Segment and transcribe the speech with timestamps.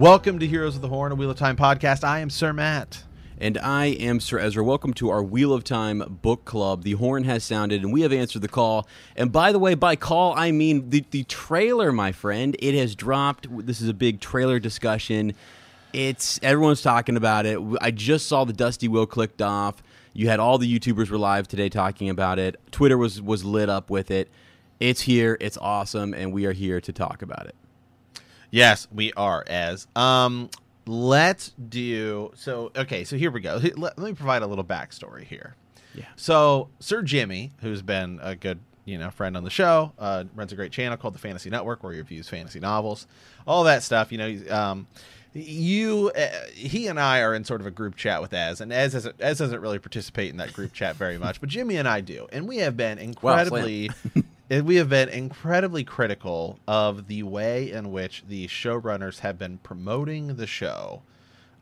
[0.00, 2.04] Welcome to Heroes of the Horn, a Wheel of Time podcast.
[2.04, 3.04] I am Sir Matt.
[3.36, 4.64] And I am Sir Ezra.
[4.64, 6.84] Welcome to our Wheel of Time book club.
[6.84, 8.88] The horn has sounded, and we have answered the call.
[9.14, 12.56] And by the way, by call, I mean the, the trailer, my friend.
[12.60, 13.46] It has dropped.
[13.66, 15.34] This is a big trailer discussion.
[15.92, 17.60] It's everyone's talking about it.
[17.82, 19.82] I just saw the Dusty Wheel clicked off.
[20.14, 22.58] You had all the YouTubers were live today talking about it.
[22.70, 24.30] Twitter was was lit up with it.
[24.80, 25.36] It's here.
[25.42, 27.54] It's awesome, and we are here to talk about it.
[28.50, 29.44] Yes, we are.
[29.46, 30.50] As um,
[30.86, 32.72] let's do so.
[32.76, 33.60] Okay, so here we go.
[33.62, 35.54] Let, let me provide a little backstory here.
[35.94, 36.04] Yeah.
[36.16, 40.52] So Sir Jimmy, who's been a good you know friend on the show, uh, runs
[40.52, 43.06] a great channel called the Fantasy Network where he reviews fantasy novels,
[43.46, 44.12] all that stuff.
[44.12, 44.86] You know, he's, um,
[45.32, 48.72] you, uh, he and I are in sort of a group chat with Ez, and
[48.72, 51.86] Ez doesn't, Ez doesn't really participate in that group chat very much, but Jimmy and
[51.86, 53.90] I do, and we have been incredibly.
[54.50, 60.34] we have been incredibly critical of the way in which the showrunners have been promoting
[60.36, 61.02] the show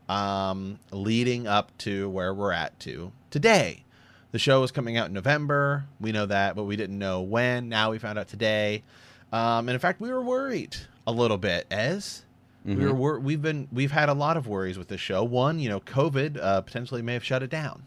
[0.07, 3.83] um, leading up to where we're at to today.
[4.31, 5.85] The show is coming out in November.
[5.99, 7.69] We know that, but we didn't know when.
[7.69, 8.83] Now we found out today.
[9.31, 10.75] Um, and in fact, we were worried
[11.05, 12.23] a little bit as
[12.65, 15.23] we were wor- we've been we've had a lot of worries with this show.
[15.23, 17.83] One, you know, COVID uh, potentially may have shut it down.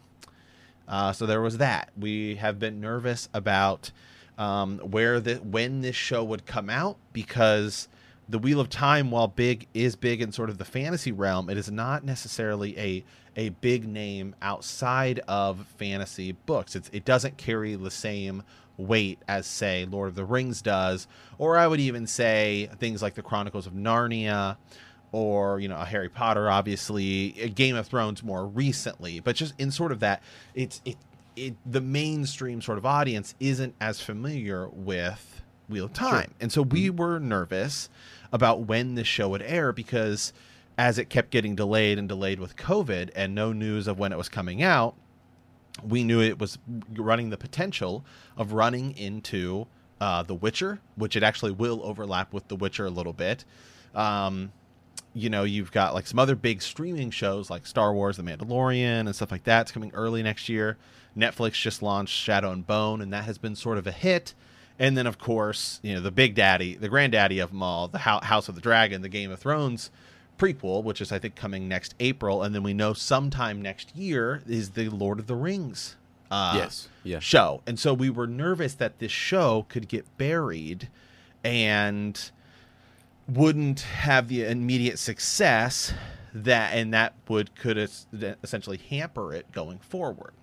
[0.87, 1.91] Uh, so there was that.
[1.97, 3.91] We have been nervous about
[4.37, 7.87] um, where the when this show would come out because
[8.27, 11.57] the Wheel of Time, while big is big in sort of the fantasy realm, it
[11.57, 13.03] is not necessarily a
[13.35, 16.75] a big name outside of fantasy books.
[16.75, 18.43] It's, it doesn't carry the same
[18.77, 21.07] weight as say Lord of the Rings does,
[21.37, 24.57] or I would even say things like the Chronicles of Narnia
[25.11, 29.53] or you know a Harry Potter, obviously, a Game of Thrones more recently, but just
[29.59, 30.21] in sort of that,
[30.55, 30.97] it's it
[31.35, 36.61] it the mainstream sort of audience isn't as familiar with Wheel of Time, and so
[36.61, 37.89] we were nervous
[38.31, 40.33] about when this show would air because
[40.77, 44.17] as it kept getting delayed and delayed with COVID and no news of when it
[44.17, 44.95] was coming out,
[45.87, 46.57] we knew it was
[46.93, 48.03] running the potential
[48.37, 49.67] of running into
[50.01, 53.45] uh, The Witcher, which it actually will overlap with The Witcher a little bit.
[53.95, 54.51] Um,
[55.13, 59.01] you know, you've got like some other big streaming shows like Star Wars, The Mandalorian,
[59.01, 59.61] and stuff like that.
[59.61, 60.77] It's coming early next year.
[61.17, 64.33] Netflix just launched Shadow and Bone, and that has been sort of a hit.
[64.79, 67.99] And then, of course, you know, the big daddy, the granddaddy of them all, the
[67.99, 69.91] House of the Dragon, the Game of Thrones
[70.39, 72.41] prequel, which is, I think, coming next April.
[72.41, 75.95] And then we know sometime next year is the Lord of the Rings
[76.31, 77.19] uh, Yes, yeah.
[77.19, 77.61] show.
[77.67, 80.89] And so we were nervous that this show could get buried
[81.43, 82.31] and
[83.27, 85.93] wouldn't have the immediate success
[86.33, 90.33] that and that would could essentially hamper it going forward.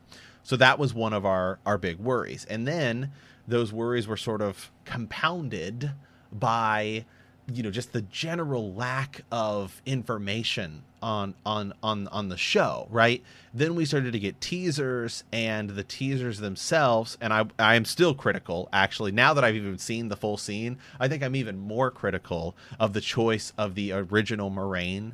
[0.51, 2.45] So that was one of our our big worries.
[2.51, 3.13] And then
[3.47, 5.93] those worries were sort of compounded
[6.33, 7.05] by
[7.47, 13.23] you know just the general lack of information on on on on the show right?
[13.55, 18.13] Then we started to get teasers and the teasers themselves and i i am still
[18.13, 19.13] critical actually.
[19.13, 22.93] Now that i've even seen the full scene i think i'm even more critical of
[22.93, 25.13] the choice of the original moiraine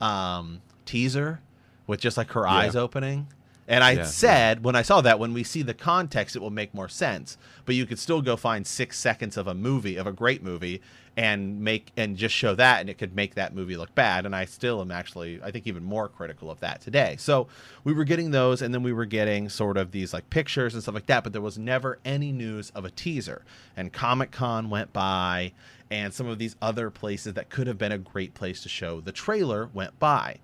[0.00, 1.42] um teaser
[1.86, 3.26] with just like her eyes opening
[3.70, 6.50] and I Yeah, said when I saw that, when we see the context, it will
[6.50, 7.38] make more sense.
[7.64, 10.82] But you could still go find six seconds of a movie, of a great movie,
[11.16, 14.26] and make and just show that, and it could make that movie look bad.
[14.26, 17.16] And I still am actually, I think, even more critical of that today.
[17.18, 17.48] So
[17.84, 20.82] we were getting those, and then we were getting sort of these like pictures and
[20.82, 21.22] stuff like that.
[21.24, 23.44] But there was never any news of a teaser.
[23.76, 25.52] And Comic Con went by,
[25.90, 29.00] and some of these other places that could have been a great place to show
[29.00, 30.38] the trailer went by.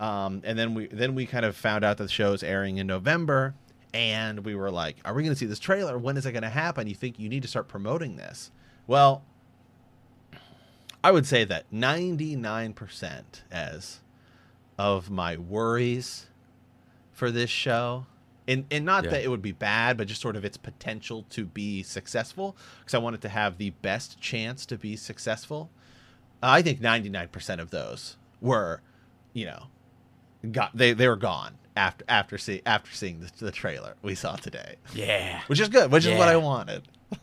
[0.00, 2.78] Um, and then we then we kind of found out that the show is airing
[2.78, 3.54] in November,
[3.94, 5.98] and we were like, "Are we going to see this trailer?
[5.98, 6.86] When is it going to happen?
[6.86, 8.50] You think you need to start promoting this?"
[8.86, 9.22] Well,
[11.04, 14.00] I would say that ninety nine percent as
[14.78, 16.26] of my worries
[17.12, 18.06] for this show,
[18.48, 19.10] and and not Yeah.
[19.10, 22.94] that it would be bad, but just sort of its potential to be successful, because
[22.94, 25.70] I wanted to have the best chance to be successful.
[26.42, 28.80] I think ninety nine percent of those were,
[29.34, 29.66] you know,
[30.52, 34.36] got they they were gone after after see after seeing the, the trailer we saw
[34.36, 35.40] today, Yeah.
[35.46, 36.82] which is good, which is what I wanted.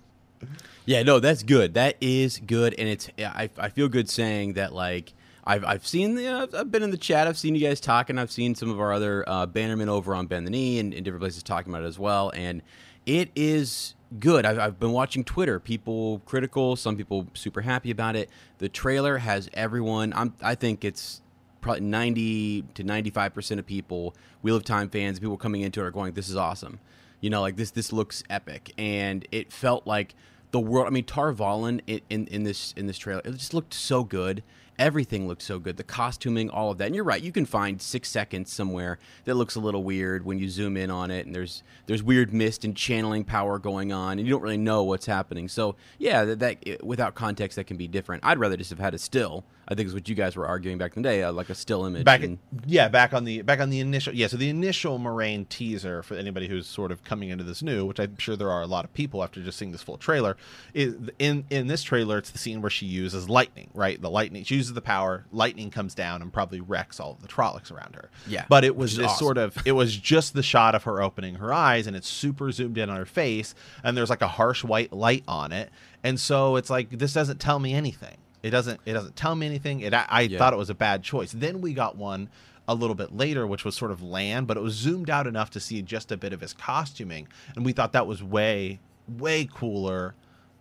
[0.85, 1.73] Yeah, no, that's good.
[1.73, 5.13] That is good, and it's I I feel good saying that like.
[5.49, 7.25] I've, I've seen the uh, I've been in the chat.
[7.25, 8.17] I've seen you guys talking.
[8.17, 11.05] I've seen some of our other uh, bannermen over on Bend the Knee and in
[11.05, 12.33] different places talking about it as well.
[12.35, 12.61] And
[13.05, 14.45] it is good.
[14.45, 15.57] I've, I've been watching Twitter.
[15.61, 18.29] People critical, some people super happy about it.
[18.57, 20.11] The trailer has everyone.
[20.17, 21.21] I'm, I think it's
[21.62, 25.86] probably 90 to 95 percent of people, Wheel of Time fans, people coming into it
[25.86, 26.80] are going, "This is awesome."
[27.21, 30.15] You know, like this this looks epic, and it felt like
[30.51, 30.88] the world.
[30.88, 34.04] I mean, Tar Valon in, in in this in this trailer, it just looked so
[34.04, 34.44] good.
[34.80, 35.77] Everything looked so good.
[35.77, 36.86] The costuming, all of that.
[36.86, 37.21] And you're right.
[37.21, 40.92] You can find six seconds somewhere that looks a little weird when you zoom in
[40.92, 44.44] on it, and there's there's weird mist and channeling power going on, and you don't
[44.44, 45.48] really know what's happening.
[45.48, 48.24] So yeah, that, that without context, that can be different.
[48.24, 49.44] I'd rather just have had a still.
[49.67, 51.55] I think is what you guys were arguing back in the day, uh, like a
[51.55, 52.03] still image.
[52.05, 55.47] back and- yeah back on the back on the initial yeah so the initial moiraine
[55.49, 58.61] teaser for anybody who's sort of coming into this new which i'm sure there are
[58.61, 60.35] a lot of people after just seeing this full trailer
[60.73, 64.43] is in in this trailer it's the scene where she uses lightning right the lightning
[64.43, 67.95] she uses the power lightning comes down and probably wrecks all of the trollocs around
[67.95, 69.25] her Yeah, but it was is this awesome.
[69.25, 72.51] sort of it was just the shot of her opening her eyes and it's super
[72.51, 73.53] zoomed in on her face
[73.83, 75.69] and there's like a harsh white light on it
[76.03, 79.45] and so it's like this doesn't tell me anything it doesn't it doesn't tell me
[79.45, 80.38] anything it i, I Yeah.
[80.38, 82.30] thought it was a bad choice then we got one
[82.68, 85.50] a little bit later which was sort of Lan but it was zoomed out enough
[85.51, 89.48] to see just a bit of his costuming and we thought that was way way
[89.51, 90.16] cooler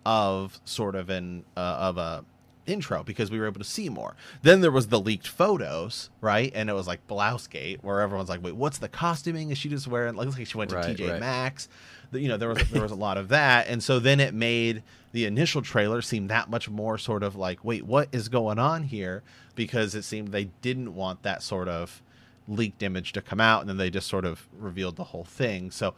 [0.05, 2.23] of sort of an uh, of a
[2.65, 4.15] intro because we were able to see more.
[4.41, 6.51] Then there was the leaked photos, right?
[6.55, 9.51] And it was like Blousegate, where everyone's like, "Wait, what's the costuming?
[9.51, 10.15] Is she just wearing?
[10.15, 11.19] Like, looks like she went to Right, TJ right.
[11.19, 11.67] Maxx."
[12.11, 14.83] You know, there was there was a lot of that, and so then it made
[15.11, 18.83] the initial trailer seem that much more sort of like, "Wait, what is going on
[18.83, 19.23] here?"
[19.55, 22.01] Because it seemed they didn't want that sort of
[22.47, 25.71] leaked image to come out, and then they just sort of revealed the whole thing.
[25.71, 25.95] So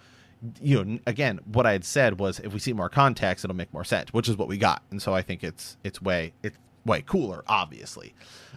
[0.61, 3.73] you know again what i had said was if we see more context it'll make
[3.73, 6.57] more sense which is what we got and so i think it's it's way it's
[6.85, 8.13] way cooler obviously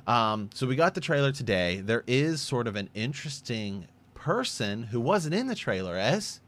[0.06, 5.00] um so we got the trailer today there is sort of an interesting person who
[5.00, 6.40] wasn't in the trailer as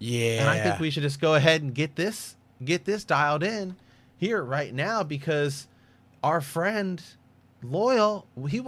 [0.00, 3.42] yeah, and i think we should just go ahead and get this get this dialed
[3.44, 3.76] in
[4.16, 5.68] here right now because
[6.24, 7.00] our friend
[7.62, 8.62] loyal he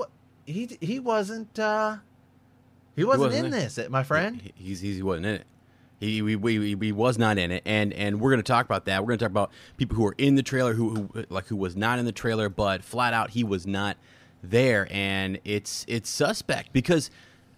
[0.46, 1.96] he he wasn't uh
[2.94, 3.60] he wasn't, wasn't in there.
[3.68, 5.46] this my friend He- He's, he's he wasn't in it.
[6.00, 9.02] He, we, we, he was not in it, and and we're gonna talk about that.
[9.02, 11.76] We're gonna talk about people who are in the trailer, who, who like who was
[11.76, 13.96] not in the trailer, but flat out he was not
[14.42, 17.08] there, and it's it's suspect because,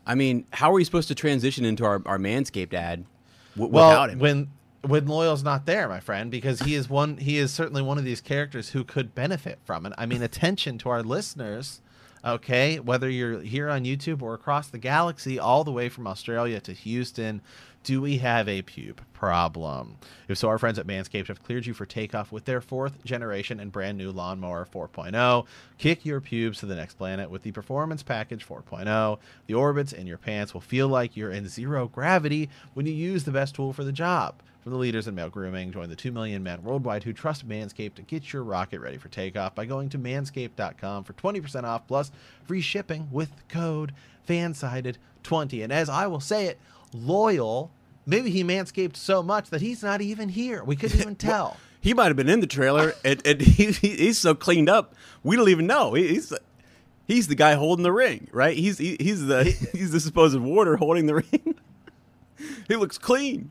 [0.07, 3.07] I mean, how are we supposed to transition into our, our Manscaped ad
[3.55, 4.19] w- well, without him?
[4.19, 4.51] when
[4.83, 7.17] when Loyal's not there, my friend, because he is one.
[7.17, 9.93] He is certainly one of these characters who could benefit from it.
[9.97, 11.81] I mean, attention to our listeners.
[12.25, 16.59] Okay, whether you're here on YouTube or across the galaxy, all the way from Australia
[16.61, 17.43] to Houston,
[17.85, 19.97] do we have a pube problem?
[20.27, 23.61] If so, our friends at Manscaped have cleared you for takeoff with their fourth generation
[23.61, 25.47] and brand new lawnmower 4.0.
[25.79, 29.19] Kick your pubes to the next planet with the Performance Package 4.0.
[29.47, 33.25] The orbits in your pants will feel like you're in zero gravity when you use
[33.25, 34.35] the best tool for the job.
[34.63, 37.97] From the leaders in male grooming, join the 2 million men worldwide who trust Manscaped
[37.97, 42.11] to get your rocket ready for takeoff by going to manscaped.com for 20% off plus
[42.47, 43.93] free shipping with code
[44.27, 45.63] fansided20.
[45.63, 46.59] And as I will say it,
[46.95, 47.71] loyal,
[48.07, 50.65] maybe he manscaped so much that he's not even here.
[50.65, 51.57] We couldn't even tell.
[51.81, 54.95] he might have been in the trailer, and, and he, he- he's so cleaned up,
[55.23, 55.95] we don't even know.
[55.95, 56.33] He's
[57.07, 58.57] he's the guy holding the ring, right?
[58.57, 61.55] He's he, he's the he's the supposed warder holding the ring.
[62.69, 63.51] he looks clean.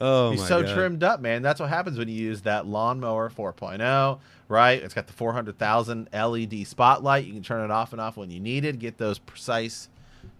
[0.00, 0.74] Oh He's my so God.
[0.74, 1.42] trimmed up, man.
[1.42, 4.18] That's what happens when you use that lawnmower 4.0,
[4.48, 4.82] right?
[4.82, 7.26] It's got the 400,000 LED spotlight.
[7.26, 8.78] You can turn it off and off when you need it.
[8.78, 9.90] Get those precise,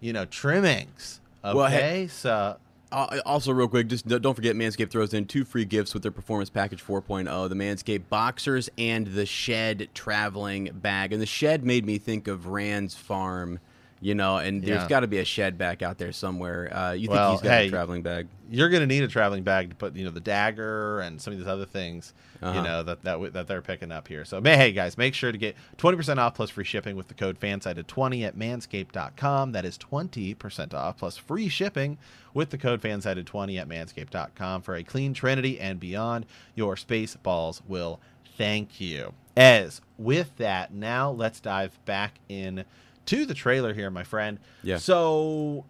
[0.01, 1.21] you know, trimmings.
[1.45, 2.57] Okay, Well, hey- so
[2.91, 6.13] Uh, also, real quick, just don't forget Manscaped throws in two free gifts with their
[6.13, 11.11] Performance Package 4.0 the Manscaped Boxers and the Shed Traveling Bag.
[11.15, 13.61] And the Shed made me think of Rand's Farm
[14.05, 14.89] You know, and there's Yeah.
[14.89, 16.77] got to be a shed back out there somewhere.
[16.77, 18.27] Uh, you Well, think he's got hey, a traveling bag?
[18.51, 21.33] You're going to need a traveling bag to put, you know, the dagger and some
[21.33, 22.63] of these other things, you Uh-huh.
[22.63, 24.25] know, that, that w- that they're picking up here.
[24.25, 27.39] So, hey guys, make sure to get 20% off plus free shipping with the code
[27.39, 29.53] fansided20 at manscaped.com.
[29.53, 31.97] That is 20% off plus free shipping
[32.35, 36.27] with the code fansided20 at manscaped.com for a clean trinity and beyond.
[36.57, 38.01] Your space balls will
[38.37, 39.13] thank you.
[39.37, 42.65] As with that, now let's dive back in
[43.07, 44.39] to the trailer here, my friend.
[44.63, 44.79] Yeah.
[44.79, 45.65] So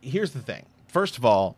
[0.00, 0.66] here's the thing.
[0.88, 1.56] First of all,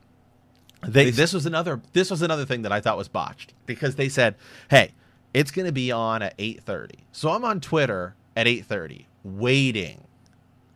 [0.86, 4.08] they, this was another this was another thing that I thought was botched because they
[4.08, 4.34] said,
[4.70, 4.92] "Hey,
[5.32, 10.04] it's going to be on at 8:30." So I'm on Twitter at 8:30 waiting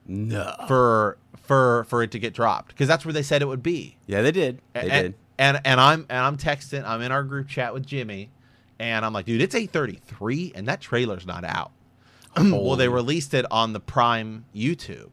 [0.06, 0.54] No.
[0.66, 3.96] for for for it to get dropped because that's where they said it would be.
[4.06, 4.60] Yeah, they did.
[4.72, 5.14] They and, did.
[5.38, 6.84] And and I'm and I'm texting.
[6.86, 8.30] I'm in our group chat with Jimmy,
[8.78, 11.70] and I'm like, dude, it's 8:33, and that trailer's not out.
[12.36, 15.10] Well, they released it on the Prime YouTube,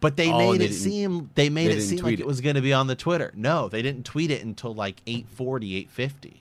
[0.00, 2.26] but they Oh, made they it seem they made they it seem like it it.
[2.26, 3.32] was going to be on the Twitter.
[3.34, 6.34] No, they didn't tweet it until like 8:40, 8:50.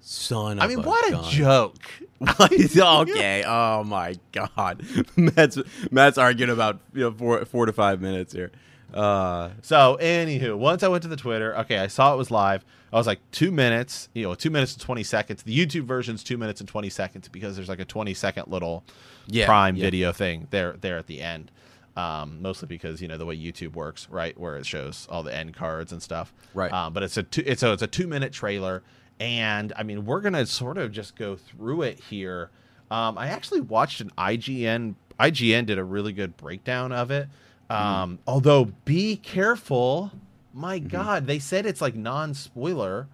[0.00, 1.80] Son I mean, what a joke!
[2.20, 3.44] okay.
[3.46, 4.82] Oh my God.
[5.16, 5.58] Matt's
[5.90, 8.50] Matt's arguing about you know four four to five minutes here.
[8.94, 12.64] Uh, So, anywho, once I went to the Twitter, okay, I saw it was live.
[12.92, 15.42] I was like two minutes, you know, two minutes and twenty seconds.
[15.42, 18.82] The YouTube version's two minutes and twenty seconds because there's like a twenty second little
[19.26, 19.82] Yeah, Prime yeah.
[19.84, 21.50] video thing there there at the end.
[21.96, 25.34] Um, mostly because you know the way YouTube works, right, where it shows all the
[25.36, 26.32] end cards and stuff.
[26.54, 26.72] Right.
[26.72, 28.82] Um, but it's a two, it's a it's a two minute trailer,
[29.20, 32.50] and I mean we're gonna sort of just go through it here.
[32.90, 34.94] Um, I actually watched an IGN.
[35.20, 37.28] IGN did a really good breakdown of it.
[37.70, 40.10] Um, Although, be careful.
[40.54, 43.06] My God, they said it's like non-spoiler.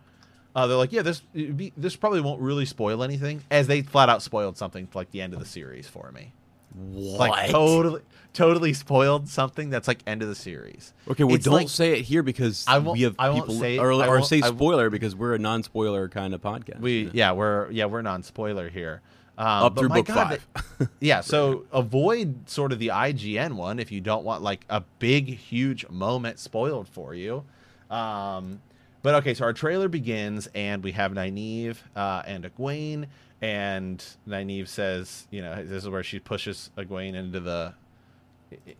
[0.57, 4.09] Uh, they're like, yeah, this be, this probably won't really spoil anything, as they flat
[4.09, 6.33] out spoiled something like the end of the series for me.
[6.73, 7.19] what?
[7.31, 10.93] Like totally, totally spoiled something that's like end of the series.
[11.11, 13.47] Okay, well, It's don't like- say it here because I won't- we have I won't
[13.47, 16.79] people, say- or, or say spoiler because we're a non-spoiler kind of podcast.
[16.81, 17.11] We Yeah.
[17.13, 19.03] yeah, we're yeah we're non-spoiler here.
[19.37, 20.41] Um, Up through book God,
[20.79, 20.88] five.
[21.00, 25.29] yeah, so avoid sort of the IGN one if you don't want like a big,
[25.37, 27.45] huge moment spoiled for you.
[27.91, 28.61] Um,
[29.03, 33.07] but okay, so our trailer begins and we have Nynaeve uh, and Egwene,
[33.43, 37.75] and Nynaeve says, you know, this is where she pushes Egwene into the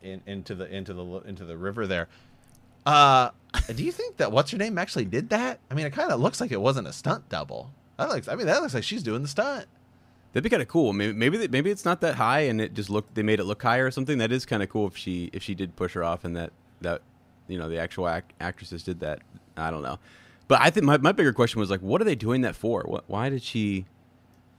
[0.03, 2.09] in, into the into the into the river there.
[2.87, 3.31] Uh,
[3.75, 5.59] do you think that what's her name actually did that?
[5.71, 7.71] I mean, it kind of looks like it wasn't a stunt double.
[7.99, 8.29] That looks.
[8.29, 9.67] I mean, that looks like she's doing the stunt.
[10.35, 10.93] That'd be kind of cool.
[10.93, 13.45] Maybe maybe they- maybe it's not that high, and it just looked they made it
[13.45, 14.19] look higher or something.
[14.19, 16.53] That is kind of cool if she if she did push her off, and that
[16.83, 17.01] that
[17.49, 19.21] you know the actual act, actresses did that.
[19.57, 19.99] I don't know,
[20.49, 22.83] but I think my, my bigger question was like, what are they doing that for?
[22.83, 23.87] What why did she?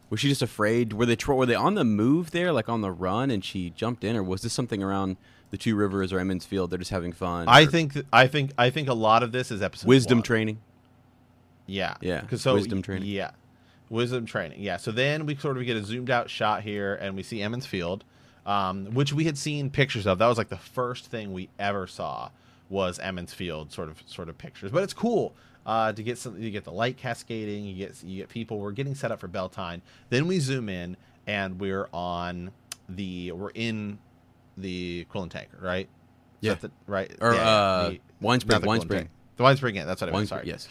[0.10, 0.94] Was she just afraid?
[0.94, 3.72] Were they tro- were they on the move there, like on the run, and she
[3.72, 5.17] jumped in, or was this something around
[5.50, 6.70] the Two Rivers or Emond's Field?
[6.70, 7.50] They're just having fun.
[7.50, 7.94] I think.
[7.96, 8.51] th- I think.
[8.58, 10.24] I think a lot of this is episode wisdom one.
[10.24, 10.60] training.
[11.67, 11.96] Yeah.
[12.01, 13.10] Yeah, 'Cause So wisdom training.
[13.10, 13.32] Yeah.
[13.96, 14.62] Wisdom training.
[14.62, 14.78] Yeah.
[14.78, 17.66] So then we sort of get a zoomed out shot here, and we see Emond's
[17.66, 18.04] Field,
[18.46, 20.20] um, which we had seen pictures of.
[20.20, 22.30] That was like the first thing we ever saw
[22.70, 24.72] was Emond's Field sort of sort of pictures.
[24.72, 25.34] But it's cool
[25.66, 26.40] uh, to get some.
[26.42, 27.66] You get the light cascading.
[27.66, 28.60] You get you get people.
[28.60, 29.82] We're getting set up for Beltane.
[30.10, 32.52] Then we zoom in, and we're on
[32.90, 33.32] the.
[33.32, 33.98] We're in
[34.58, 35.88] the Quillen tanker, right?
[36.42, 36.54] Is Yeah.
[36.56, 37.12] the- right.
[37.20, 39.10] Or, Yeah, uh, the- Wine Spring, the Wine Quillen Spring.
[39.38, 40.14] The Wine Spring, yeah, that's what I.
[40.14, 40.48] Spring, Sorry.
[40.48, 40.68] yes.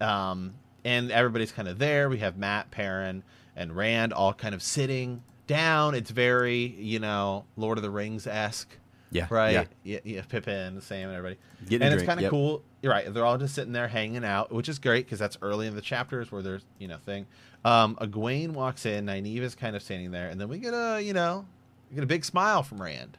[0.00, 0.52] Um,
[0.84, 2.08] and everybody's kind of there.
[2.08, 3.22] We have Matt, Perrin,
[3.56, 5.94] and Rand all kind of sitting down.
[5.94, 8.76] It's very, you know, Lord of the Rings esque.
[9.10, 9.52] Yeah, Right?
[9.52, 9.64] yeah.
[9.84, 9.98] Yeah.
[10.04, 11.38] yeah, Pippin, Sam, and everybody.
[11.68, 12.30] Getting and it's kind of yep.
[12.30, 12.62] cool.
[12.80, 13.12] You're right.
[13.12, 15.82] They're all just sitting there hanging out, which is great because that's early in the
[15.82, 17.26] chapters where there's, you know, thing.
[17.64, 19.06] Um, Egwene walks in.
[19.06, 20.30] Nynaeve is kind of standing there.
[20.30, 21.44] And then we get a, you know,
[21.90, 23.18] we get a big smile from Rand.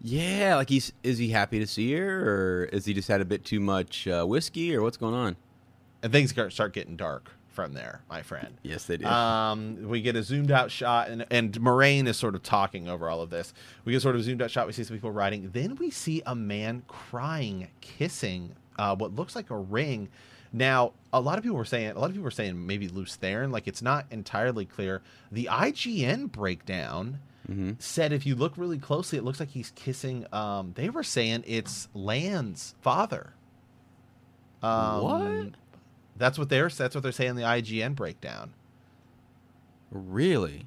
[0.00, 3.24] Yeah, like he's is he happy to see her, or is he just had a
[3.24, 5.36] bit too much uh, whiskey, or what's going on?
[6.02, 8.54] And things start getting dark from there, my friend.
[8.62, 9.06] Yes, they do.
[9.06, 13.08] Um, we get a zoomed out shot, and, and Moiraine is sort of talking over
[13.08, 13.52] all of this.
[13.84, 14.66] We get sort of a zoomed out shot.
[14.66, 15.50] We see some people riding.
[15.52, 20.08] Then we see a man crying, kissing uh, what looks like a ring.
[20.52, 23.16] Now, a lot of people were saying, a lot of people were saying maybe Lews
[23.22, 23.52] Therin.
[23.52, 25.02] Like it's not entirely clear.
[25.30, 27.72] The IGN breakdown Mm-hmm.
[27.80, 30.26] said if you look really closely, it looks like he's kissing.
[30.32, 33.32] Um, they were saying it's Lan's father.
[34.62, 35.48] Um, What?
[36.16, 36.68] That's what they're.
[36.68, 38.52] That's what they're saying in the IGN breakdown.
[39.90, 40.66] really?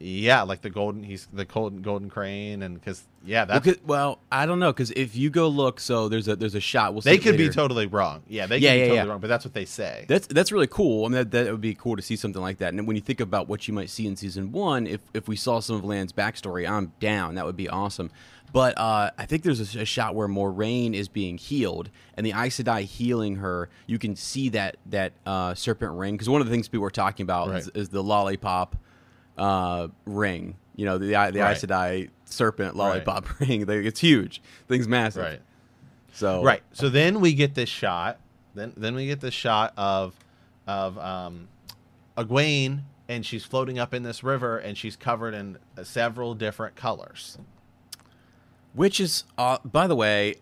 [0.00, 1.02] Yeah, like the golden.
[1.04, 4.70] He's the golden golden crane, and because yeah, Well, that 'cause- well, I don't know
[4.72, 6.92] because if you go look, so there's a there's a shot.
[6.92, 8.22] We'll see they could be totally wrong.
[8.28, 9.04] Yeah, they Yeah, could be yeah, totally yeah.
[9.12, 10.04] wrong, but that's what they say.
[10.08, 11.04] That's that's really cool.
[11.06, 12.74] I mean, that, that would be cool to see something like that.
[12.74, 15.36] And when you think about what you might see in season one, if if we
[15.36, 17.36] saw some of Lan's backstory, I'm down.
[17.36, 18.10] That would be awesome.
[18.54, 22.30] But uh, I think there's a, a shot where Moiraine is being healed, and the
[22.30, 23.68] Aes Sedai healing her.
[23.88, 26.90] You can see that that uh, serpent ring because one of the things people were
[26.92, 27.76] talking about is, Right.
[27.76, 28.76] is the lollipop
[29.36, 30.54] uh, ring.
[30.76, 31.36] You know, the the Right.
[31.36, 33.66] Aes Sedai serpent lollipop ring.
[33.66, 34.40] Like, It's huge.
[34.68, 35.24] Thing's massive.
[35.24, 35.40] right.
[36.12, 36.62] So Right.
[36.72, 38.20] So then we get this shot.
[38.54, 40.14] Then then we get this shot of
[40.68, 41.48] of um,
[42.16, 47.36] Egwene, and she's floating up in this river, and she's covered in several different colors.
[48.74, 50.36] Which is, uh, by the way,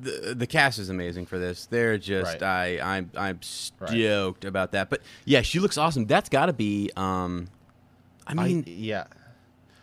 [0.00, 1.66] the the cast is amazing for this.
[1.66, 4.90] They're just, I, I'm, I'm stoked about that.
[4.90, 6.06] But yeah, she looks awesome.
[6.06, 6.90] That's got to be.
[6.96, 7.48] Um,
[8.26, 9.04] I mean, I, yeah.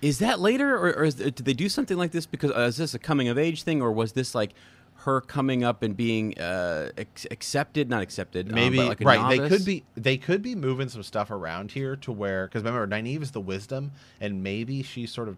[0.01, 2.25] is that later, or, or is, did they do something like this?
[2.25, 4.53] Because uh, is this a coming of age thing, or was this like
[5.01, 8.48] her coming up and being uh, accepted, not accepted?
[8.48, 9.38] um, Maybe but like right.
[9.38, 12.88] They could be they could be moving some stuff around here to where because remember
[12.88, 13.91] Nynaeve is the wisdom,
[14.22, 15.38] and maybe she's sort of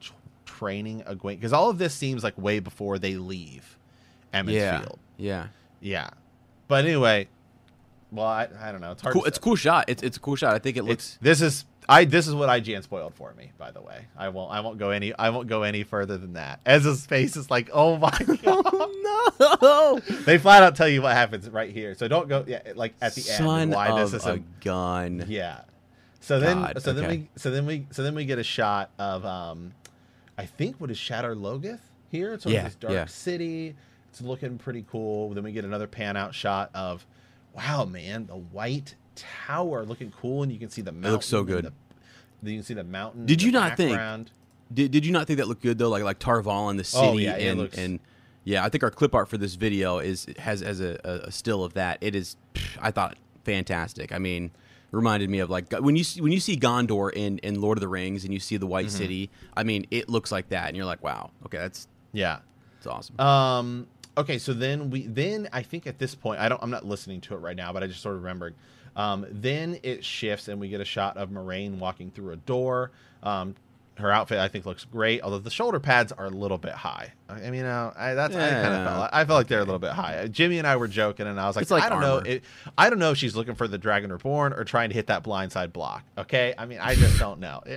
[0.60, 3.78] training Egwene because all of this seems like way before they leave
[4.34, 5.00] Emond's Yeah, Field.
[5.18, 5.48] yeah.
[5.82, 6.10] Yeah.
[6.68, 7.28] But anyway,
[8.12, 8.92] well, I, I don't know.
[8.92, 9.13] It's hard.
[9.13, 9.25] Cool.
[9.25, 9.86] It's a cool shot.
[9.88, 10.54] It's it's a cool shot.
[10.54, 11.16] I think it looks.
[11.16, 13.51] It's this is I this is what IGN spoiled for me.
[13.58, 16.34] By the way, I won't I won't go any I won't go any further than
[16.34, 16.60] that.
[16.66, 18.12] Ezra's face is like, oh my
[18.44, 18.89] god.
[19.62, 20.00] no.
[20.25, 21.96] they flat out tell you what happens right here.
[21.96, 24.38] So don't go yeah like at the Son end why of this is a a
[24.62, 25.25] gun.
[25.28, 25.62] yeah.
[26.20, 28.92] So then God, so then we so then we so then we get a shot
[29.00, 29.74] of um
[30.39, 31.79] I think what is Shadar Logoth
[32.10, 32.34] here.
[32.34, 33.05] It's Yeah, this dark yeah.
[33.05, 33.75] city.
[34.10, 35.34] It's looking pretty cool.
[35.34, 37.05] Then we get another pan out shot of
[37.53, 41.10] wow man, the white tower looking cool and you can see the mountain.
[41.10, 41.65] It looks so good.
[41.65, 41.74] the-
[42.41, 43.25] then you can see the mountain.
[43.25, 44.29] Did you not think-
[44.74, 45.89] Did, did you not think that looked good though?
[45.89, 48.00] Like like Tar Valon the oh, city Oh, yeah, and looks- and
[48.46, 51.31] yeah, I think our clip art for this video is has as a, a, a
[51.31, 51.98] still of that.
[52.01, 52.38] It is,
[52.81, 54.12] I thought fantastic.
[54.13, 54.51] I mean,
[54.91, 57.81] reminded me of like when you see, when you see Gondor in in Lord of
[57.81, 58.98] the Rings and you see the White Mm-hmm.
[58.98, 59.29] City.
[59.55, 62.39] I mean, it looks like that, and you're like, wow, okay, that's Yeah.
[62.77, 63.19] that's awesome.
[63.19, 63.88] Um.
[64.17, 67.22] Okay, so then we then I think at this point I don't I'm not listening
[67.22, 68.55] to it right now, but I just sort of remembered.
[68.96, 72.91] Um, then it shifts and we get a shot of Moiraine walking through a door.
[73.24, 73.55] Um,
[74.00, 77.13] her outfit I think looks great, although the shoulder pads are a little bit high.
[77.29, 79.66] I mean, uh, I, that's I kind of felt like, I felt like they're a
[79.66, 80.18] little bit high.
[80.18, 82.44] Uh, Jimmy and I were joking, and I was like, like I don't know, it,
[82.77, 85.24] I don't know if she's looking for the Dragon Reborn or trying to hit that
[85.24, 86.03] blindside block.
[86.18, 87.62] Okay, I mean, I just don't know.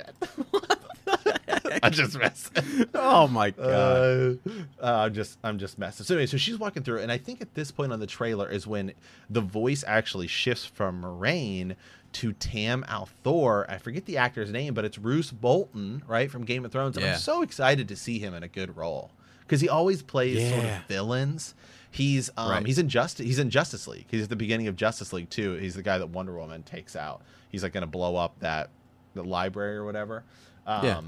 [1.82, 2.86] I just messing.
[2.94, 3.66] oh my god.
[3.66, 6.04] Uh, uh, I'm just I'm just messing.
[6.04, 8.48] So anyway, so she's walking through, and I think at this point on the trailer
[8.48, 8.92] is when
[9.30, 11.76] the voice actually shifts from Moiraine
[12.14, 13.64] to Tam al'Thor.
[13.68, 16.96] I forget the actor's name, but it's Roose Bolton, right from Game of Thrones.
[16.96, 17.14] And Yeah.
[17.14, 20.64] I'm so excited to see him in a good role because he always plays sort
[20.64, 21.54] of villains.
[21.90, 22.66] He's um Right.
[22.66, 24.06] he's in Justice he's in Justice League.
[24.10, 25.54] He's at the beginning of Justice League too.
[25.54, 27.22] He's the guy that Wonder Woman takes out.
[27.50, 28.70] He's like going to blow up that
[29.14, 30.24] the library or whatever.
[30.66, 31.00] Um, Yeah.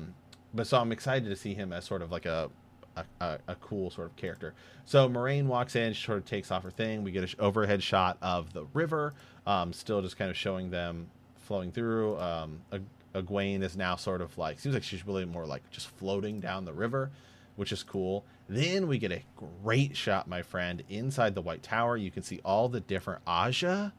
[0.52, 2.50] But so I'm excited to see him as sort of like a
[2.96, 4.54] a, a, a cool sort of character.
[4.84, 7.02] So Moiraine walks in, she sort of takes off her thing.
[7.04, 9.14] We get an overhead shot of the river,
[9.46, 12.18] um, still just kind of showing them flowing through.
[12.18, 12.82] Um, Eg-
[13.14, 16.64] Egwene is now sort of like seems like she's really more like just floating down
[16.64, 17.10] the river,
[17.56, 18.24] which is cool.
[18.48, 19.22] Then we get a
[19.62, 21.96] great shot, my friend, inside the White Tower.
[21.96, 23.92] You can see all the different Ajah,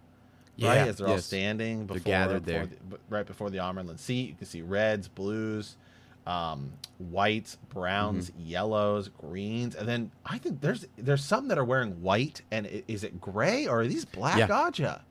[0.58, 1.26] Yeah, right, as they're all yes.
[1.26, 2.78] standing before, gathered before there.
[2.90, 4.30] the- right before the Amyrlin seat.
[4.30, 5.78] You can see reds, blues,
[6.26, 8.42] um, whites, browns, Mm-hmm.
[8.48, 12.42] yellows, greens, and then I think there's there's some that are wearing white.
[12.52, 14.48] And is it gray or are these black Yeah.
[14.48, 15.02] Ajah?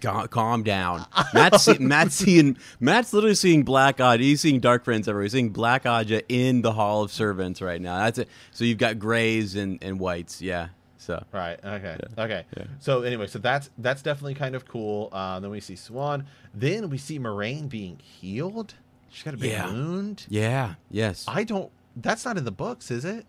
[0.00, 1.04] Cal- calm down.
[1.34, 4.20] Matt's, see, Matt's seeing Matt's literally seeing Black Ajah.
[4.20, 5.24] He's seeing Dark Friends everywhere.
[5.24, 7.98] He's seeing Black Ajah in the Hall of Servants right now.
[8.04, 8.28] That's it.
[8.52, 10.40] So you've got grays and, and whites.
[10.42, 10.68] Yeah.
[10.98, 11.58] So Right.
[11.64, 11.96] Okay.
[12.18, 12.44] Okay.
[12.56, 12.64] Yeah.
[12.78, 15.08] So anyway, so that's that's definitely kind of cool.
[15.12, 16.26] Uh, then we see Siuan.
[16.54, 18.74] Then we see Moiraine being healed.
[19.10, 19.66] She's got a big Yeah.
[19.66, 20.24] wound.
[20.28, 21.24] yeah, yes.
[21.28, 21.70] I don't.
[21.96, 23.26] That's not in the books, is it?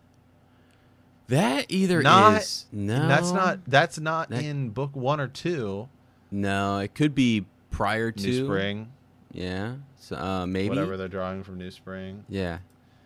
[1.27, 3.07] that either Not- is no.
[3.07, 3.59] That's not.
[3.65, 5.87] That's not That- in book one or two.
[6.29, 8.91] No, it could be prior to New Spring,
[9.31, 9.75] Yeah.
[9.97, 10.69] So uh, maybe.
[10.69, 12.25] whatever they're drawing from New Spring.
[12.27, 12.59] Yeah.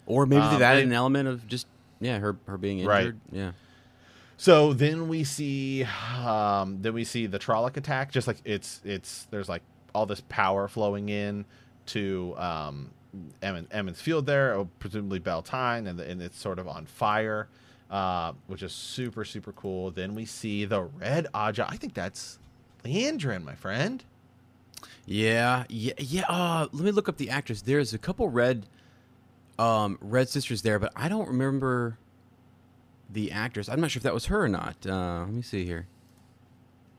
[0.08, 1.68] Or maybe Um, they've added an element of just
[2.00, 2.90] yeah her her being injured.
[2.92, 3.14] Right.
[3.32, 3.52] Yeah.
[4.38, 5.84] So then we see,
[6.24, 8.12] um, then we see the Trolloc attack.
[8.12, 9.62] Just like it's it's there's like
[9.94, 11.46] all this power flowing in
[11.88, 12.92] to um,
[13.42, 17.48] Emmon, Emond's Field there, oh, presumably Beltane, and, the, and it's sort of on fire,
[17.90, 19.92] uh, which is super super cool.
[19.92, 21.68] Then we see the Red Ajah.
[21.70, 22.40] I think that's
[22.84, 24.04] Liandrin, my friend.
[25.06, 26.24] Yeah, yeah, yeah.
[26.28, 27.62] Uh, let me look up the actress.
[27.62, 28.66] There's a couple red,
[29.60, 31.98] um, red sisters there, but I don't remember
[33.10, 33.70] the actress.
[33.70, 34.76] I'm not sure if that was her or not.
[34.86, 35.88] Uh, let me see here.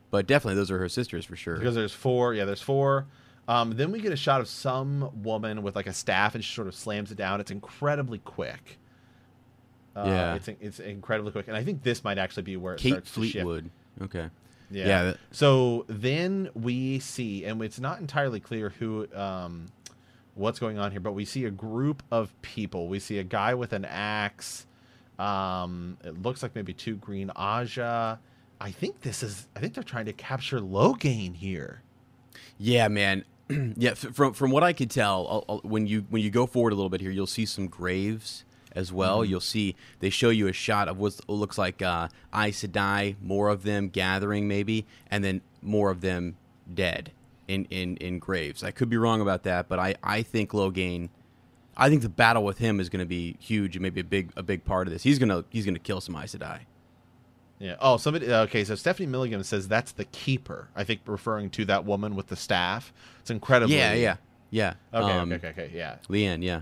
[0.09, 1.57] But definitely, those are her sisters for sure.
[1.57, 2.33] because there's four.
[2.33, 3.07] Yeah, there's four.
[3.47, 6.53] Um, then we get a shot of some woman with like a staff, and she
[6.53, 7.39] sort of slams it down.
[7.39, 8.77] It's incredibly quick.
[9.95, 10.35] Uh, Yeah.
[10.35, 13.11] it's it's incredibly quick, and I think this might actually be where it Kate starts.
[13.11, 13.69] Fleetwood.
[14.01, 14.29] Okay.
[14.69, 14.87] Yeah.
[14.87, 19.67] Yeah, that- so then we see, and it's not entirely clear who, um,
[20.35, 22.89] what's going on here, but we see a group of people.
[22.89, 24.67] We see a guy with an axe.
[25.17, 28.19] Um, it looks like maybe two green Ajah.
[28.59, 29.47] I think this is.
[29.55, 31.81] I think they're trying to capture Logain here.
[32.59, 33.23] Yeah, man.
[33.77, 36.73] yeah, from from what I could tell, I'll, I'll- when you when you go forward
[36.73, 39.21] a little bit here, you'll see some graves as well.
[39.21, 39.31] Mm-hmm.
[39.31, 43.49] You'll see they show you a shot of what looks like uh, Aes Sedai, more
[43.49, 46.35] of them gathering maybe, and then more of them
[46.73, 47.11] dead
[47.47, 48.63] in, in, in graves.
[48.63, 51.09] I could be wrong about that, but I, I think Logain,
[51.75, 54.31] I think the battle with him is going to be huge and maybe a big
[54.35, 55.03] a big part of this.
[55.03, 56.59] He's gonna he's gonna kill some Aes Sedai.
[57.59, 57.75] Yeah.
[57.79, 58.31] Oh, somebody.
[58.31, 60.69] Okay, so Stephanie Milligan says that's the keeper.
[60.75, 62.93] I think referring to that woman with the staff.
[63.21, 63.77] It's incredibly.
[63.77, 64.15] Yeah, yeah,
[64.51, 64.73] yeah.
[64.93, 65.11] Okay.
[65.11, 65.47] Um, okay.
[65.49, 65.63] Okay.
[65.63, 65.75] Okay.
[65.75, 65.97] Yeah.
[66.07, 66.61] Leanne, yeah.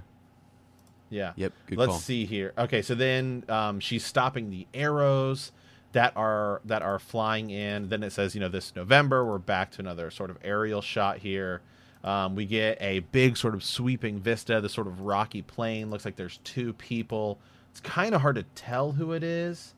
[1.10, 1.34] Yeah.
[1.36, 2.00] Yep, good Let's call.
[2.00, 2.54] see here.
[2.58, 5.52] Okay, so then um, she's stopping the arrows
[5.92, 7.90] that are that are flying in.
[7.90, 11.20] Then it says, you know, this November we're back to another sort of aerial shot
[11.20, 11.62] here.
[12.04, 15.90] Um, we get a big sort of sweeping vista, the sort of rocky plain.
[15.90, 17.40] Looks like there's two people.
[17.72, 19.74] It's kind of hard to tell who it is.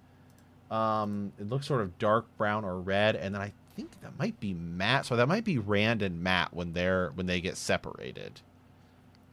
[0.72, 4.40] Um, it looks sort of dark brown or red, and then I think that might
[4.40, 5.06] be Matt.
[5.06, 8.42] So that might be Rand and Matt when they're when they get separated.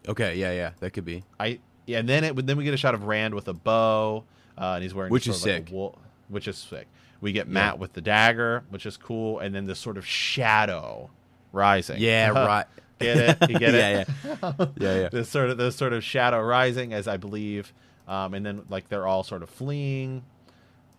[0.07, 1.25] Okay, yeah, yeah, that could be.
[1.41, 4.25] I yeah, and then it then we get a shot of Rand with a bow,
[4.59, 5.73] uh, and he's wearing Which is of like a sick.
[5.75, 6.87] wool- which is sick.
[7.21, 11.11] We get Matt with the dagger, which is cool, and then this sort of shadow
[11.53, 11.97] rising.
[12.01, 12.67] Yeah, right.
[13.01, 13.51] Get it?
[13.51, 14.09] You get yeah, it?
[14.43, 15.09] yeah, yeah, yeah.
[15.13, 17.73] this sort of this sort of shadow rising, as I believe,
[18.07, 20.23] um, and then like they're all sort of fleeing.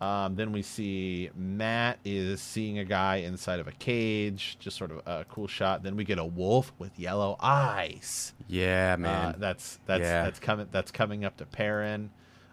[0.02, 4.92] Um, then we see Matt is seeing a guy inside of a cage, just sort
[4.92, 5.84] of a cool shot.
[5.84, 8.34] Then we get a wolf with yellow eyes.
[8.48, 9.36] Yeah, Uh, man.
[9.38, 10.24] that's that's Yeah.
[10.26, 12.10] that's coming that's coming up to Perrin.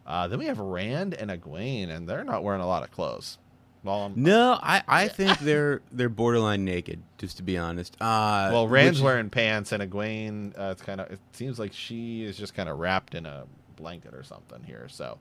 [0.07, 3.39] Uh, then we have Rand and Egwene, and they're not wearing a lot of clothes.
[3.85, 7.97] Well, I'm- no, I, I think they're they're borderline naked, just to be honest.
[8.01, 11.73] Uh, well, Rand's which- wearing pants, and Egwene, uh, it's kind of it seems like
[11.73, 14.87] she is just kind of wrapped in a blanket or something here.
[14.89, 15.17] So uh,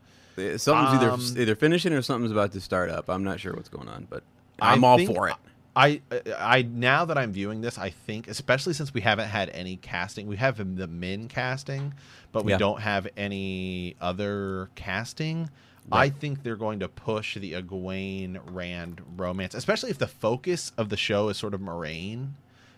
[0.57, 3.09] something's um, either either finishing or something's about to start up.
[3.09, 4.23] I'm not sure what's going on, but
[4.59, 5.35] I I'm all for it.
[5.73, 6.01] I,
[6.37, 10.27] I now that I'm viewing this, I think, especially since we haven't had any casting,
[10.27, 11.93] we have the Min casting,
[12.33, 12.57] but we Yeah.
[12.57, 15.49] don't have any other casting.
[15.91, 20.89] I think they're going to push the Egwene Rand romance, especially if the focus of
[20.89, 22.31] the show is sort of Moiraine,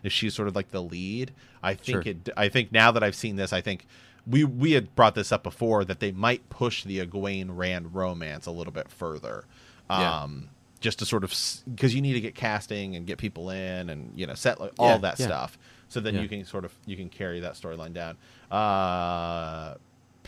[0.03, 1.31] if she's sort of like the lead.
[1.63, 2.11] I think Sure.
[2.11, 2.29] it.
[2.37, 3.87] I think now that I've seen this, I think
[4.25, 8.45] we we had brought this up before that they might push the Egwene Rand romance
[8.45, 9.45] a little bit further.
[9.89, 10.21] Yeah.
[10.23, 11.33] Um, just to sort of
[11.65, 14.71] because you need to get casting and get people in and you know set like,
[14.77, 15.25] all Yeah, that yeah.
[15.27, 15.57] stuff
[15.87, 16.21] so then Yeah.
[16.21, 18.17] you can sort of you can carry that storyline down
[18.51, 19.75] uh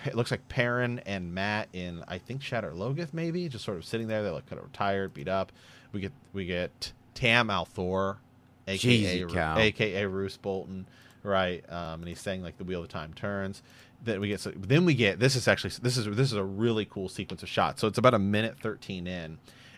[0.05, 3.85] it looks like Perrin and Matt in I think Shadar Logoth maybe just sort of
[3.85, 5.51] sitting there they look kind of tired beat up
[5.91, 8.17] we get we get Tam al'Thor
[8.67, 8.77] aka
[9.27, 10.87] Jeezy aka Roose Bolton
[11.23, 13.61] right um and he's saying like the wheel of time turns
[14.05, 16.43] then we get so then we get this is actually this is this is a
[16.43, 19.37] really cool sequence of shots so it's about a minute 13 in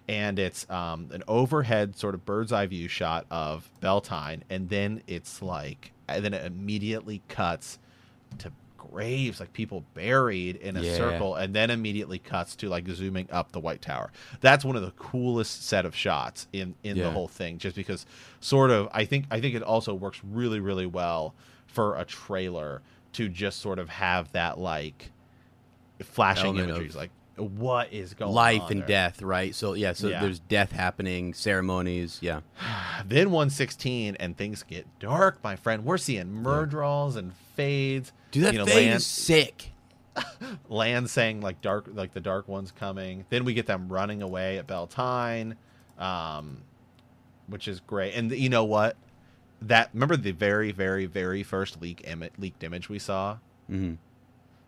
[0.09, 5.01] and it's um, an overhead sort of bird's eye view shot of Beltane, and then
[5.05, 7.77] it's like, and then it immediately cuts
[8.37, 10.95] to graves, like people buried in a Yeah.
[10.95, 14.13] circle, and then immediately cuts to like zooming up the White Tower.
[14.39, 18.05] That's one of the coolest set of shots in in the whole thing, just because
[18.39, 21.35] sort of I think I think it also works really really well
[21.65, 22.81] for a trailer
[23.17, 25.11] to just sort of have that like
[26.03, 28.35] flashing Element imagery, like what is going on?
[28.35, 28.87] Life and there?
[28.87, 29.53] death, right?
[29.53, 30.21] So yeah, so Yeah.
[30.21, 32.17] there's death happening, ceremonies.
[32.21, 32.41] Yeah,
[33.05, 35.85] Then 116 and things get dark, my friend.
[35.85, 38.11] We're seeing Myrddraals and fades.
[38.31, 39.71] dude, that you know, thing Lan, is sick.
[40.69, 43.25] Lan saying like dark, like the dark one's coming.
[43.29, 45.55] Then we get them running away at Beltane,
[45.99, 46.63] um,
[47.47, 48.13] which is great.
[48.15, 48.97] And you know what?
[49.61, 53.93] That remember the very, very, very first leak Im- leaked image we saw, hmm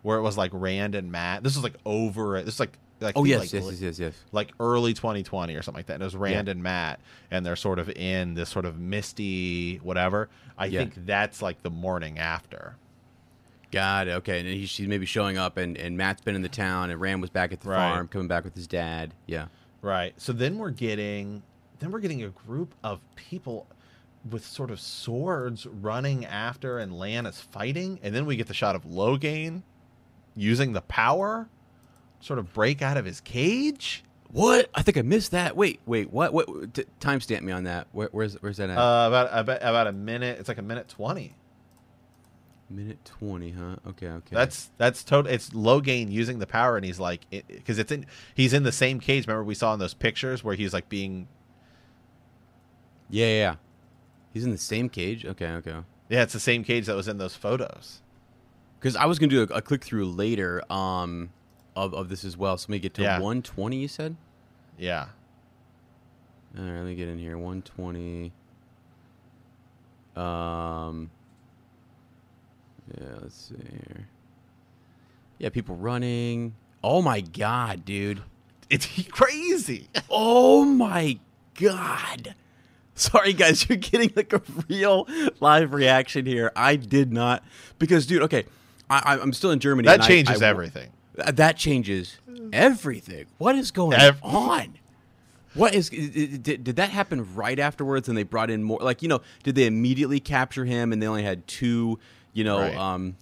[0.02, 1.44] where it was like Rand and Matt.
[1.44, 2.42] This was like over.
[2.42, 4.14] This is like like Oh yes, like, yes, yes, yes, yes.
[4.32, 5.96] like early 2020 or something like that.
[5.96, 6.52] And it was Rand Yeah.
[6.54, 7.00] and Matt,
[7.30, 10.30] and they're sort of in this sort of misty whatever.
[10.58, 10.80] I Yeah.
[10.80, 12.78] think that's like the morning after.
[13.72, 14.12] Got it.
[14.12, 17.00] Okay, and he, she's maybe showing up, and, and Matt's been in the town, and
[17.00, 17.78] Rand was back at the Right.
[17.94, 19.14] farm, coming back with his dad.
[19.28, 19.48] Yeah,
[19.82, 20.14] Right.
[20.18, 21.44] So then we're getting
[21.80, 23.68] then we're getting a group of people
[24.30, 28.54] with sort of swords running after, and Lan is fighting, and then we get the
[28.54, 29.64] shot of Logain
[30.36, 31.48] using the power,
[32.20, 34.04] sort of break out of his cage.
[34.32, 34.70] What?
[34.76, 35.56] I think I missed that.
[35.56, 36.12] Wait, wait.
[36.12, 36.34] What?
[36.34, 36.74] What?
[36.74, 37.88] T- timestamp me on that.
[37.94, 38.78] Where, where's Where's that at?
[38.78, 40.38] Uh, about about about a minute.
[40.40, 41.36] It's like a minute twenty.
[42.70, 43.78] Minute twenty, huh?
[43.88, 44.36] Okay, okay.
[44.36, 45.32] That's that's total.
[45.32, 48.06] It's Logain using the power, and he's like, because it's in.
[48.36, 49.26] He's in the same cage.
[49.26, 51.28] Remember we saw in those pictures where he's like being.
[53.10, 53.56] yeah, yeah, yeah.
[54.34, 55.26] He's in the same cage.
[55.26, 55.76] Okay, okay.
[56.10, 58.02] Yeah, it's the same cage that was in those photos.
[58.80, 61.30] Because I was gonna do a, a click through later, um,
[61.76, 62.58] of of this as well.
[62.58, 63.20] So let me get to Yeah.
[63.20, 63.78] one twenty.
[63.78, 64.16] You said.
[64.78, 65.08] Yeah.
[66.58, 67.38] All right, let me get in here.
[67.38, 68.32] One twenty.
[70.16, 71.12] Um.
[73.00, 74.08] Yeah, let's see here.
[75.38, 76.56] Yeah, people running.
[76.84, 78.22] Oh my god, dude.
[78.70, 79.88] It's crazy.
[80.10, 81.20] Oh my
[81.60, 82.34] god.
[83.12, 85.08] Sorry guys, you're getting like a real
[85.40, 86.52] live reaction here.
[86.56, 87.44] I did not
[87.80, 88.46] because dude, okay,
[88.90, 89.88] I, I- I'm still in Germany.
[89.88, 90.90] That and I- changes I- everything.
[91.16, 92.18] That changes
[92.54, 93.26] everything.
[93.40, 94.76] What is going Ev- on?
[95.54, 98.08] What is did, did that happen right afterwards?
[98.08, 98.80] And they brought in more.
[98.80, 100.94] Like you know, did they immediately capture him?
[100.94, 102.00] And they only had two,
[102.34, 102.76] you know, Right.
[102.76, 103.16] um,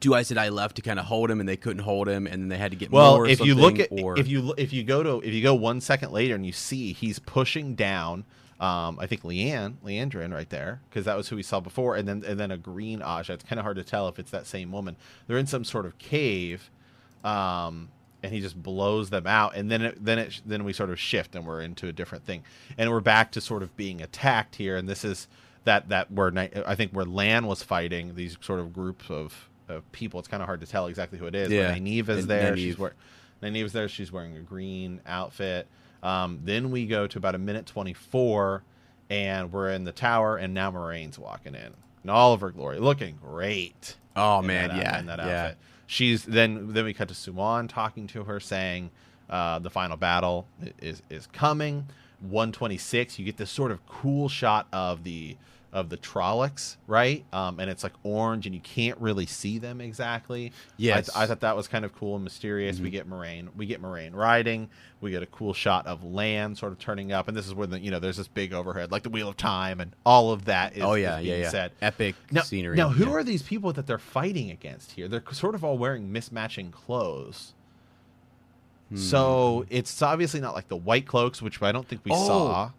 [0.00, 2.42] two Aes Sedai left to kind of hold him, and they couldn't hold him, and
[2.42, 3.24] then they had to get Well, more.
[3.24, 5.54] or if you look at or, if you if you go to if you go
[5.54, 8.24] one second later and you see he's pushing down,
[8.62, 12.06] um, I think Leanne Liandrin right there because that was who we saw before, and
[12.06, 13.30] then and then a green Ajah.
[13.30, 14.96] It's kind of hard to tell if it's that same woman.
[15.26, 16.70] They're in some sort of cave,
[17.24, 17.88] um,
[18.22, 21.00] and he just blows them out, and then it, then it then we sort of
[21.00, 22.44] shift and we're into a different thing,
[22.78, 25.26] and we're back to sort of being attacked here, and this is
[25.64, 26.32] that that where
[26.64, 30.20] I think where Lan was fighting these sort of groups of, of people.
[30.20, 31.48] It's kind of hard to tell exactly who it is.
[31.48, 31.74] but Yeah.
[31.74, 32.52] Nynaeve is there.
[32.52, 32.56] Nynaeve.
[32.56, 32.96] She's wearing
[33.42, 33.88] Nynaeve's there.
[33.88, 35.66] She's wearing a green outfit.
[36.02, 38.62] Um, then we go to about a minute 24,
[39.10, 42.78] and we're in the tower, and now Moiraine's walking in in all of her glory,
[42.78, 43.96] looking great.
[44.16, 45.52] Oh, man, that, yeah, in that yeah.
[45.86, 48.90] She's then then we cut to Siuan talking to her, saying
[49.28, 50.46] uh, the final battle
[50.80, 51.86] is is coming.
[52.20, 53.18] 126.
[53.18, 55.36] You get this sort of cool shot of the
[55.72, 57.24] of the Trollocs, right?
[57.32, 60.52] Um, and it's like orange, and you can't really see them exactly.
[60.76, 61.08] Yes.
[61.16, 62.76] I, I thought that was kind of cool and mysterious.
[62.76, 62.84] Mm-hmm.
[62.84, 64.68] We get Moiraine, we get Moiraine riding.
[65.00, 67.66] We get a cool shot of Lan sort of turning up, and this is where
[67.66, 70.44] the you know there's this big overhead, like the Wheel of Time, and all of
[70.44, 71.48] that is, oh is yeah, yeah, yeah.
[71.48, 71.72] said.
[71.80, 72.76] Epic Now, scenery.
[72.76, 73.12] now who yeah.
[73.12, 75.08] are these people that they're fighting against here?
[75.08, 77.54] They're sort of all wearing mismatching clothes.
[78.90, 78.96] Hmm.
[78.96, 82.26] So it's obviously not like the white cloaks, which I don't think we Oh.
[82.26, 82.70] saw.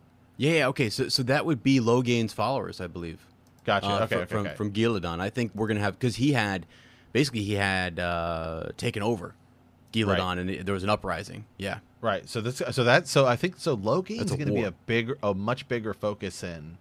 [0.43, 0.89] Yeah, yeah, okay.
[0.89, 3.25] So so that would be Logain's followers, I believe.
[3.65, 3.87] Gotcha.
[3.87, 4.55] uh, okay, fr- okay, from okay.
[4.55, 5.19] from Ghealdan.
[5.21, 6.65] I think we're gonna have because he had
[7.13, 9.35] basically he had uh, taken over
[9.93, 10.37] Ghealdan, Right.
[10.39, 11.45] and it- there was an uprising.
[11.57, 12.27] Yeah, right.
[12.27, 13.77] So this, so that, so I think so.
[13.77, 16.77] Logain's going to be a bigger, a much bigger focus in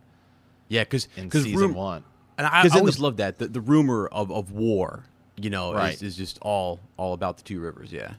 [0.68, 2.02] yeah, because in because season one.
[2.38, 5.04] and I, I always the- loved that the, the rumor of, of war,
[5.36, 5.94] you know, Right.
[5.94, 7.92] is, is just all all about the two rivers.
[7.92, 8.14] Yeah,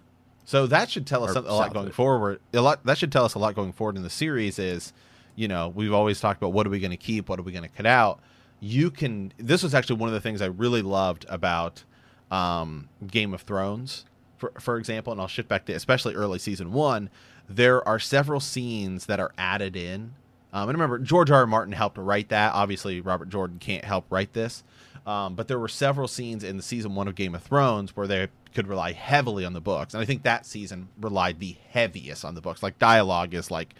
[0.46, 2.40] So that should tell us Or something, a lot going forward.
[2.54, 4.58] A lot that should tell us a lot going forward in the series.
[4.60, 4.94] Is
[5.36, 7.52] you know we've always talked about what are we going to keep, what are we
[7.52, 8.20] going to cut out.
[8.60, 9.34] You can.
[9.38, 11.84] This was actually one of the things I really loved about
[12.32, 14.06] um, Game of Thrones,
[14.38, 17.10] for for example, and I'll shift back to especially early season one.
[17.50, 20.14] There are several scenes that are added in.
[20.54, 21.40] Um, and remember, George R.
[21.40, 21.48] R.
[21.48, 22.54] Martin helped write that.
[22.54, 24.64] Obviously, Robert Jordan can't help write this.
[25.06, 28.08] Um, but there were several scenes in the season one of Game of Thrones where
[28.08, 29.94] they could rely heavily on the books.
[29.94, 32.64] And I think that season relied the heaviest on the books.
[32.64, 33.76] Like dialogue is like,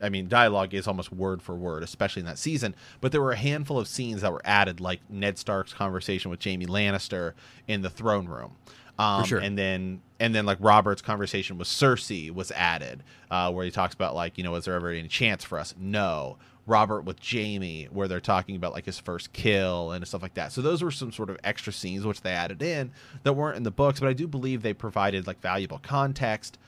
[0.00, 2.74] I mean, dialogue is almost word for word, especially in that season.
[3.00, 6.42] But there were a handful of scenes that were added, like Ned Stark's conversation with
[6.42, 7.32] Jaime Lannister
[7.66, 8.56] in the throne room.
[8.98, 9.38] Um, sure.
[9.38, 13.94] And then, and then like Robert's conversation with Cersei was added, uh, where he talks
[13.94, 15.74] about like, you know, is there ever any chance for us?
[15.78, 16.36] No.
[16.66, 20.52] Robert with Jaime, where they're talking about like his first kill and stuff like that.
[20.52, 23.62] So those were some sort of extra scenes which they added in that weren't in
[23.62, 26.58] the books, but I do believe they provided like valuable context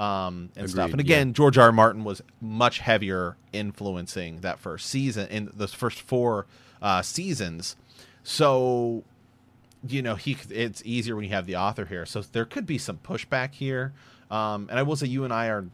[0.00, 0.90] um, and stuff.
[0.92, 1.66] And again, George R.
[1.66, 1.72] R.
[1.72, 6.46] Martin was much heavier influencing that first season in those first four
[6.80, 7.76] uh, seasons.
[8.22, 9.04] So
[9.88, 12.76] you know he it's easier when you have the author here so there could be
[12.76, 13.94] some pushback here
[14.30, 15.64] um and i will say you and i are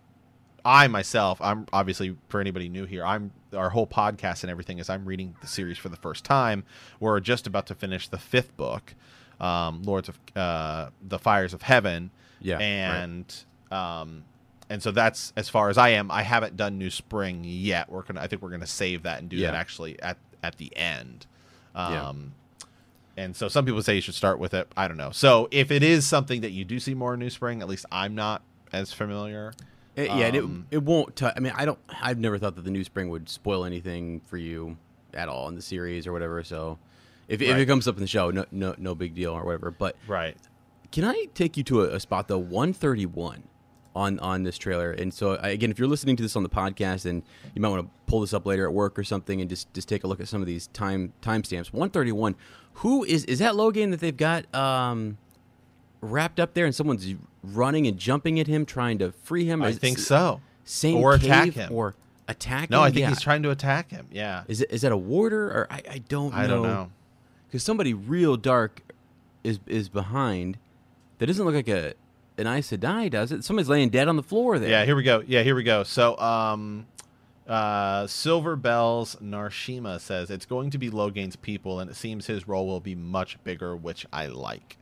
[0.64, 4.88] i myself i'm obviously for anybody new here i'm our whole podcast and everything is
[4.88, 6.62] i'm reading the series for the first time
[7.00, 8.94] we're just about to finish the fifth book
[9.40, 13.44] um lords of uh the fires of heaven Yeah, right.
[13.70, 14.24] And um
[14.68, 18.02] and so that's as far as i am i haven't done new spring yet we're
[18.02, 19.50] gonna i think we're gonna save that and do Yeah.
[19.52, 21.26] that actually at at the end
[21.74, 23.22] um Yeah.
[23.24, 24.68] and so some people say you should start with it.
[24.76, 25.10] I don't know.
[25.10, 27.86] So if it is something that you do see more in New Spring, at least
[27.90, 28.42] I'm not
[28.74, 29.52] as familiar.
[29.94, 31.16] It- yeah, and Um, it, it won't.
[31.16, 31.78] T- I mean, I don't.
[31.88, 34.76] I've never thought that the new spring would spoil anything for you
[35.14, 36.44] at all in the series or whatever.
[36.44, 36.78] So
[37.28, 39.70] if, if it comes up in the show, no no no big deal or whatever.
[39.70, 40.36] But Right.
[40.92, 42.36] can I take you to a, a spot though?
[42.38, 43.44] One thirty one
[43.96, 44.90] on on this trailer.
[44.92, 47.22] And so again, if you're listening to this on the podcast, and
[47.54, 49.88] you might want to pull this up later at work or something, and just just
[49.88, 51.72] take a look at some of these time timestamps.
[51.72, 52.36] One thirty one.
[52.80, 55.16] Who is is that Logain that they've got um,
[56.00, 59.62] wrapped up there, and someone's running and jumping at him, trying to free him?
[59.62, 60.40] I Is- think so.
[60.64, 61.72] Same Or attack him.
[61.72, 61.94] or
[62.28, 62.82] attack No, him?
[62.84, 63.08] I think Yeah.
[63.10, 64.08] he's trying to attack him.
[64.10, 64.42] Yeah.
[64.48, 66.38] Is it is that a warder or I, I don't know.
[66.38, 66.90] I don't know.
[67.46, 68.82] Because somebody real dark
[69.44, 70.58] is is behind.
[71.18, 71.94] That doesn't look like a
[72.38, 73.44] an Aes Sedai, does it?
[73.44, 74.70] Somebody's laying dead on the floor there.
[74.70, 75.22] Yeah, here we go.
[75.26, 75.82] Yeah, here we go.
[75.82, 76.86] So, um,
[77.46, 82.48] uh, Silver Bells Narshima says it's going to be Logain's people, and it seems his
[82.48, 84.76] role will be much bigger, which I like.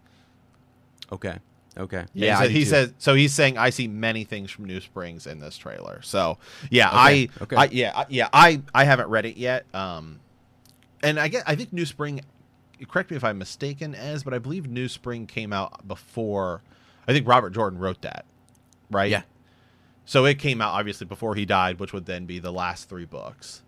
[1.13, 1.39] Okay.
[1.77, 2.05] Okay.
[2.15, 3.15] Yeah, said, he says so.
[3.15, 6.01] He's saying I see many things from New Springs in this trailer.
[6.03, 6.39] So
[6.71, 7.57] yeah, Okay, I, okay.
[7.57, 9.67] I yeah, I, yeah, I I haven't read it yet.
[9.75, 10.21] Um,
[11.03, 12.21] and I get I think New Spring.
[12.89, 16.63] Correct me if I'm mistaken, as but I believe New Spring came out before.
[17.07, 18.25] I think Robert Jordan wrote that,
[18.91, 19.11] right?
[19.11, 19.23] Yeah.
[20.07, 23.05] So it came out obviously before he died, which would then be the last three
[23.07, 23.63] books.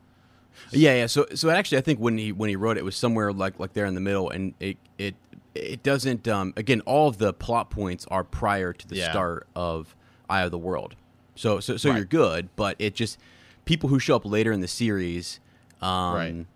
[0.70, 1.06] Yeah, yeah.
[1.06, 3.58] So, so actually, I think when he when he wrote it, it was somewhere like
[3.58, 5.14] like there in the middle, and it it
[5.54, 6.26] it doesn't.
[6.28, 9.10] Um, again, all of the plot points are prior to the Yeah.
[9.10, 9.94] start of
[10.28, 10.94] Eye of the World.
[11.34, 11.96] So, so, so Right.
[11.96, 13.18] you're good, but it just
[13.66, 15.40] people who show up later in the series,
[15.82, 16.46] um, Right.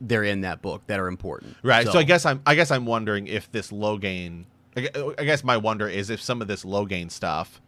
[0.00, 1.56] they're in that book that are important.
[1.62, 1.86] Right.
[1.86, 4.44] So, I guess I'm I guess I'm wondering if this Logain.
[4.76, 7.60] I guess my wonder is if some of this Logain stuff,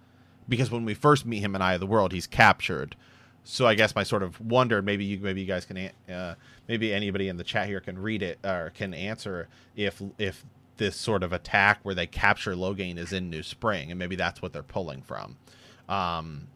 [0.48, 2.96] because when we first meet him in Eye of the World, he's captured.
[3.44, 6.34] So I guess my sort of wonder, maybe you maybe you guys can, uh,
[6.66, 10.96] maybe anybody in the chat here can read it or can answer if if this
[10.96, 14.52] sort of attack where they capture Logain is in New Spring, and maybe that's what
[14.52, 15.36] they're pulling from.
[15.88, 16.48] Um,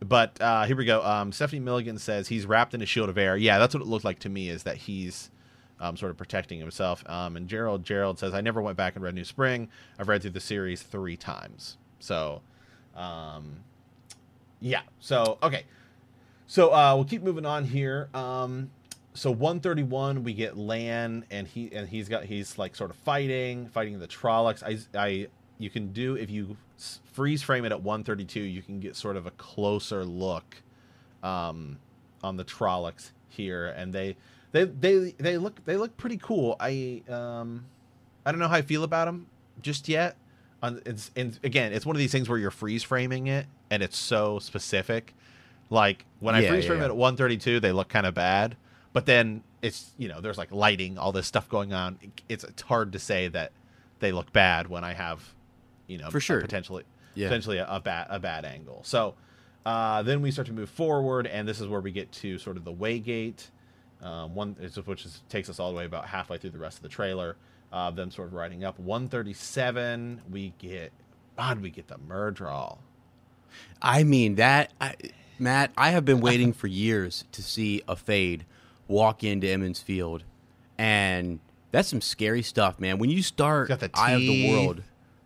[0.00, 1.04] but uh, here we go.
[1.04, 3.36] Um, Stephanie Milligan says he's wrapped in a shield of air.
[3.36, 4.48] Yeah, that's what it looked like to me.
[4.48, 5.30] Is that he's
[5.80, 7.02] um, sort of protecting himself.
[7.08, 9.68] Um, and Gerald Gerald says I never went back and read New Spring.
[9.98, 11.76] I've read through the series three times.
[11.98, 12.42] So,
[12.94, 13.56] um,
[14.60, 14.82] yeah.
[15.00, 15.64] So okay.
[16.46, 18.08] So uh, we'll keep moving on here.
[18.14, 18.70] Um,
[19.14, 23.68] so 131, we get Lan, and he and he's got he's like sort of fighting,
[23.68, 24.62] fighting the Trollocs.
[24.62, 26.56] I, I you can do if you
[27.12, 30.62] freeze frame it at 132, you can get sort of a closer look
[31.22, 31.78] um,
[32.22, 34.16] on the Trollocs here, and they
[34.56, 36.56] they they they look they look pretty cool.
[36.58, 37.64] I um
[38.24, 39.26] I don't know how I feel about them
[39.60, 40.16] just yet.
[40.62, 43.82] On it's and again, it's one of these things where you're freeze framing it, and
[43.82, 45.14] it's so specific.
[45.68, 46.86] Like when I Yeah, freeze yeah, frame yeah.
[46.86, 48.56] it at 132, they look kind of bad,
[48.92, 51.98] but then it's you know there's like lighting, all this stuff going on.
[52.28, 53.52] It's it's hard to say that
[54.00, 55.34] they look bad when I have
[55.86, 56.40] you know For sure.
[56.40, 57.28] potentially Yeah.
[57.28, 58.80] potentially a, a bad a bad angle.
[58.84, 59.14] So
[59.66, 62.56] uh, then we start to move forward, and this is where we get to sort
[62.56, 63.48] of the Waygate,
[64.02, 64.54] um, one
[64.84, 67.36] which is, takes us all the way about halfway through the rest of the trailer.
[67.72, 68.78] Uh, them sort of riding up.
[68.78, 70.92] 137, we get
[71.36, 72.78] God, we get the Myrddraal.
[73.82, 74.94] I mean that, I,
[75.38, 75.72] Matt.
[75.76, 78.44] I have been waiting for years to see a fade
[78.88, 80.24] walk into Emond's Field,
[80.78, 81.40] and
[81.72, 82.98] that's some scary stuff, man.
[82.98, 84.50] When you start Got the Eye of the.
[84.50, 84.82] World,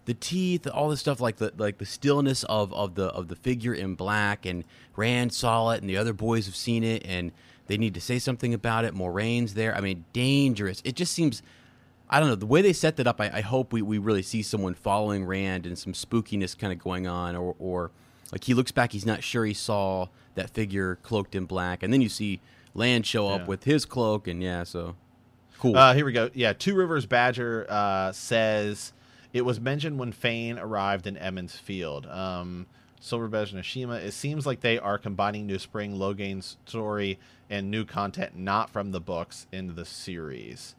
[0.06, 3.36] the teeth, all this stuff, like the like the stillness of of the of the
[3.36, 4.64] figure in black, and
[4.96, 7.32] Rand saw it, and the other boys have seen it, and
[7.70, 8.94] they need to say something about it.
[8.94, 9.74] Moiraine's there.
[9.76, 10.82] I mean, dangerous.
[10.84, 11.42] It just seems.
[12.12, 13.20] I don't know the way they set that up.
[13.20, 16.80] I, I hope we, we really see someone following Rand and some spookiness kind of
[16.80, 17.92] going on, or or
[18.32, 21.92] like he looks back, he's not sure he saw that figure cloaked in black, and
[21.92, 22.40] then you see
[22.74, 23.46] Lan show up Yeah.
[23.46, 24.96] with his cloak, and yeah, so
[25.60, 25.76] cool.
[25.76, 26.30] Uh, here we go.
[26.34, 28.92] Yeah, Two Rivers Badger uh, says
[29.32, 32.06] it was mentioned when Fain arrived in Emond's Field.
[32.06, 32.66] Um,
[33.00, 34.02] Silver Badger Nashima.
[34.04, 37.18] It seems like they are combining New Spring, Logain's story,
[37.50, 40.74] and new content not from the books in the series.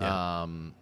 [0.00, 0.42] Yeah.
[0.42, 0.74] Um,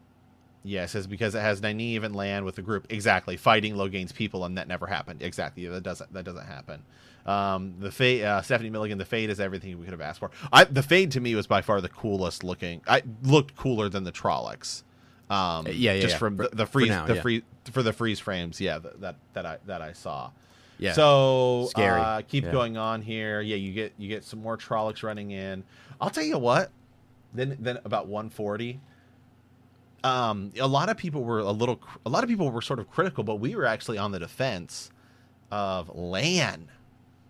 [0.65, 4.13] yeah, it says because it has Nynaeve and Lan with the group exactly fighting Logain's
[4.13, 5.23] people, and that never happened.
[5.23, 6.83] Exactly, that doesn't that doesn't happen.
[7.27, 8.99] Um, the fade, uh, Stephanie Milligan.
[8.99, 10.31] The fade is everything we could have asked for.
[10.53, 12.81] I, the fade to me was by far the coolest looking.
[12.87, 14.83] I looked cooler than the Trollocs.
[15.31, 16.19] Um, Uh, yeah, yeah, just yeah.
[16.19, 17.23] from For- the, the freeze, now, the yeah.
[17.23, 18.61] free for the freeze frames.
[18.61, 20.31] Yeah, that that, that I that I saw.
[20.79, 20.93] Yeah.
[20.93, 22.01] So Scary.
[22.01, 22.51] Uh, keep Yeah.
[22.53, 23.41] going on here.
[23.41, 25.65] Yeah, you get you get some more Trollocs running in.
[26.01, 26.71] I'll tell you what.
[27.33, 28.81] Then then about 140.
[30.03, 31.81] Um, a lot of people were a little.
[32.05, 34.91] A lot of people were sort of critical, but we were actually on the defense
[35.51, 36.69] of Lan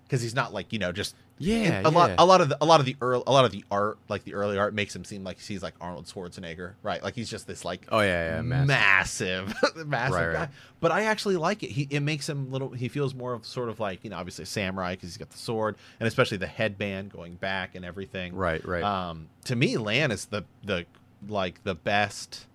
[0.05, 2.64] because he's not like you know just Yeah, a lot a lot of the, a
[2.67, 5.05] lot of the early a lot of the art like the early art makes him
[5.05, 8.43] seem like he's like Arnold Schwarzenegger right like he's just this like Oh yeah, yeah,
[8.43, 8.66] massive.
[8.68, 9.55] massive
[9.87, 10.49] massive Right, guy right.
[10.81, 13.68] but I actually like it he it makes him little he feels more of sort
[13.68, 16.47] of like you know obviously a samurai because he's got the sword and especially the
[16.47, 18.83] headband going back and everything Right, right.
[18.83, 20.87] um to me Lan is the the
[21.26, 22.47] like the best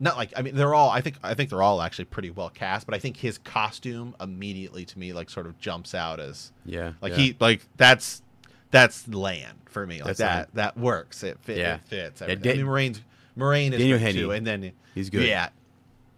[0.00, 2.50] not like I mean they're all I think I think they're all actually pretty well
[2.50, 6.52] cast, but I think his costume immediately to me like sort of jumps out as
[6.64, 7.18] Yeah, like yeah.
[7.18, 8.22] he like that's
[8.70, 11.76] that's Lan for me like That's that that works it, fit, Yeah.
[11.76, 12.52] it fits Yeah, everything.
[12.52, 13.00] I mean Moiraine
[13.38, 15.26] Moiraine is Daniel Henney, too and then he's good.
[15.26, 15.48] yeah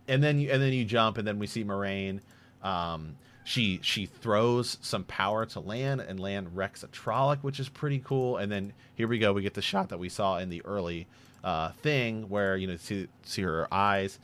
[0.08, 2.20] and then you and then you jump and then we see Moiraine
[2.62, 7.68] um she she throws some power to Lan and Lan wrecks a Trolloc which is
[7.68, 10.48] pretty cool and then here we go we get the shot that we saw in
[10.48, 11.06] the early
[11.46, 14.18] uh thing where you know see see her eyes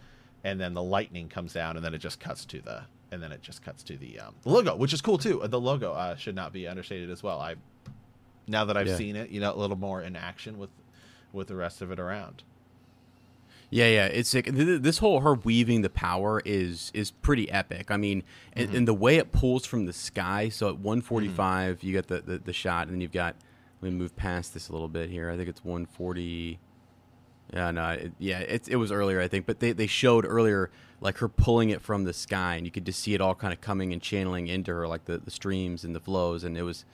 [0.44, 3.30] and then the lightning comes down and then it just cuts to the and then
[3.32, 6.34] it just cuts to the um, logo which is cool too the logo uh, should
[6.34, 7.54] not be understated as well i
[8.48, 8.96] now that i've Yeah.
[8.96, 10.70] seen it you know a little more in action with
[11.32, 12.42] with the rest of it around
[13.70, 14.44] Yeah, yeah, it's sick.
[14.44, 17.90] Th- th- This whole her weaving the power is is pretty epic.
[17.90, 18.76] I mean, and, Mm-hmm.
[18.76, 20.50] and the way it pulls from the sky.
[20.50, 23.34] So at 145, you got the, the the shot, and then you've got.
[23.80, 25.30] Let me move past this a little bit here.
[25.30, 26.58] I think it's 140.
[27.52, 30.70] Yeah, no, it, yeah, it, it was earlier, I think, but they, they showed earlier
[31.02, 33.52] like her pulling it from the sky, and you could just see it all kind
[33.52, 36.62] of coming and channeling into her, like the, the streams and the flows, and it
[36.62, 36.84] was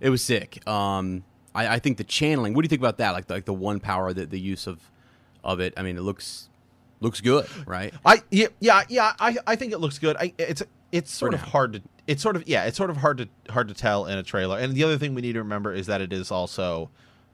[0.00, 0.66] it was sick.
[0.68, 2.54] Um, I, I think the channeling.
[2.54, 3.12] What do you think about that?
[3.12, 4.90] Like the, like the one power, the, the use of
[5.44, 5.72] of it.
[5.76, 6.48] I mean, it looks
[7.00, 7.94] looks good, right?
[8.04, 10.16] I yeah yeah yeah I I think it looks good.
[10.18, 13.18] I it's it's sort of hard to it's sort of yeah it's sort of hard
[13.18, 14.58] to hard to tell in a trailer.
[14.58, 16.90] And the other thing we need to remember is that it is also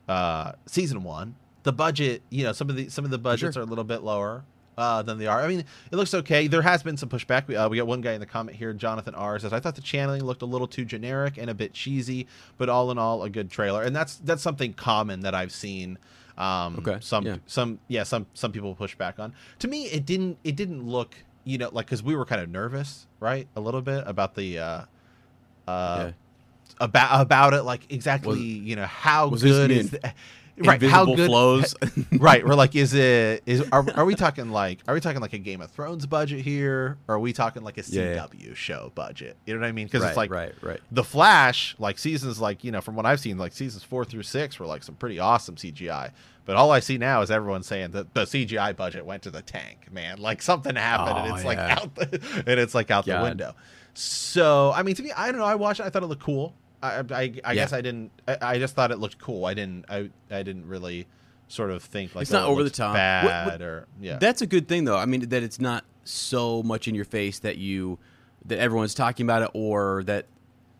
[0.08, 1.34] uh season 1.
[1.68, 3.62] The budget, you know, some of the some of the budgets Sure.
[3.62, 4.42] are a little bit lower
[4.78, 5.40] uh, than they are.
[5.42, 6.46] I mean, it looks okay.
[6.46, 7.46] There has been some pushback.
[7.46, 9.74] We, uh, we got one guy in the comment here, Jonathan R says, "I thought
[9.74, 13.22] the channeling looked a little too generic and a bit cheesy, but all in all,
[13.22, 15.98] a good trailer." And that's that's something common that I've seen.
[16.38, 17.36] Um, Okay, Some yeah.
[17.46, 21.16] some yeah some some people push back on to me it didn't it didn't look
[21.44, 24.58] you know like because we were kind of nervous right a little bit about the
[24.58, 24.64] uh
[25.66, 26.10] uh Yeah.
[26.80, 30.12] about about it like exactly Was- you know how good is the,
[30.60, 31.74] right how good flows.
[32.12, 35.32] right we're like is it is are, are we talking like are we talking like
[35.32, 38.54] a game of thrones budget here or are we talking like a cw Yeah, yeah.
[38.54, 40.80] show budget you know what i mean because right, it's like right, right.
[40.90, 44.22] the Flash, like seasons, like you know, from what I've seen, like seasons four through
[44.22, 46.12] six were like some pretty awesome CGI.
[46.44, 49.42] But all I see now is everyone saying that the CGI budget went to the
[49.42, 50.18] tank, man.
[50.18, 53.54] Like something happened, and Oh, it's like out, the, and it's like out the window.
[53.94, 55.46] So I mean, to me, I don't know.
[55.46, 55.84] I watched it.
[55.84, 56.54] I thought it looked cool.
[56.82, 57.54] I, I, I Yeah.
[57.54, 58.10] guess I didn't.
[58.26, 59.44] I, I just thought it looked cool.
[59.44, 59.84] I didn't.
[59.88, 61.06] I, I didn't really
[61.48, 62.94] sort of think like It's not oh, it over the top.
[62.94, 64.18] bad What- what- or yeah.
[64.18, 64.96] That's a good thing, though.
[64.98, 67.98] I mean, that it's not so much in your face that you
[68.46, 70.26] that everyone's talking about it, or that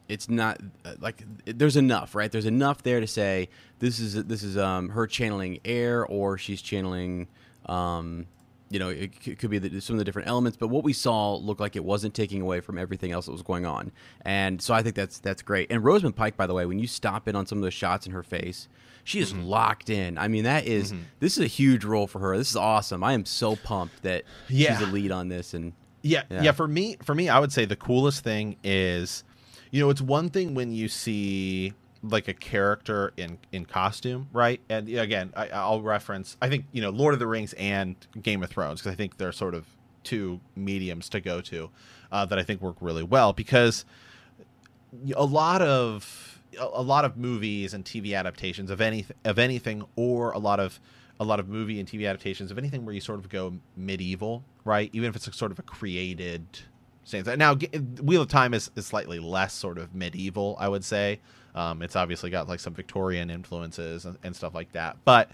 [0.09, 2.31] it's not uh, like there's enough, right?
[2.33, 6.63] There's enough there to say this is this is um, her channeling air, or she's
[6.63, 7.29] channeling.
[7.67, 8.27] Um,
[8.71, 11.35] you know, it could be the, some of the different elements, but what we saw
[11.37, 13.93] looked like it wasn't taking away from everything else that was going on,
[14.23, 15.71] and so I think that's that's great.
[15.71, 18.07] And Rosamund Pike, by the way, when you stop in on some of those shots
[18.07, 18.69] in her face,
[19.05, 19.45] she is mm-hmm.
[19.45, 20.19] locked in.
[20.19, 21.03] I mean, that is- mm-hmm.
[21.21, 22.37] this is a huge role for her.
[22.37, 23.03] This is awesome.
[23.03, 24.77] I am so pumped that Yeah.
[24.79, 26.43] she's a lead on this, and Yeah, Yeah.
[26.43, 29.25] yeah, For me, for me, I would say the coolest thing is,
[29.71, 31.73] you know, it's one thing when you see
[32.03, 34.61] like a character in in costume, right?
[34.69, 36.37] And again, I, I'll reference.
[36.41, 39.19] I think you know, Lord of the Rings and Game of Thrones because I think
[39.19, 39.67] they're sort of
[40.05, 41.71] two mediums to go to
[42.13, 43.85] uh, that I think work really well because
[45.15, 50.33] a lot of a lot of movies and TV adaptations of anything of anything or
[50.33, 50.81] a lot of
[51.21, 54.45] a lot of movie and TV adaptations of anything where you sort of go medieval,
[54.65, 54.89] right?
[54.93, 56.45] Even if it's sort of a created
[57.09, 57.27] stance.
[57.27, 61.21] Now, Wheel of Time is, is slightly less sort of medieval, I would say.
[61.55, 65.31] Um, it's obviously got like some Victorian influences and, and stuff like that, but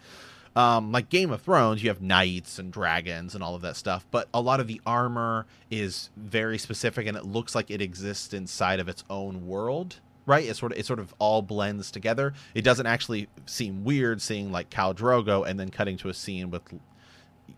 [0.56, 4.06] um, like Game of Thrones, you have knights and dragons and all of that stuff,
[4.10, 8.32] but a lot of the armor is very specific and it looks like it exists
[8.32, 9.96] inside of its own world.
[10.26, 12.32] Right, it sort of it sort of all blends together.
[12.54, 16.50] It doesn't actually seem weird seeing like Khal Drogo and then cutting to a scene
[16.50, 16.62] with,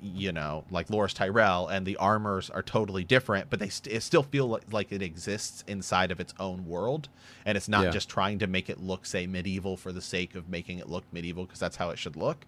[0.02, 4.02] you know, like Loras Tyrell, and the armors are totally different, but they st- it
[4.02, 7.08] still feel like, like it exists inside of its own world,
[7.44, 7.90] and it's not Yeah.
[7.90, 11.04] just trying to make it look say medieval for the sake of making it look
[11.12, 12.44] medieval because that's how it should look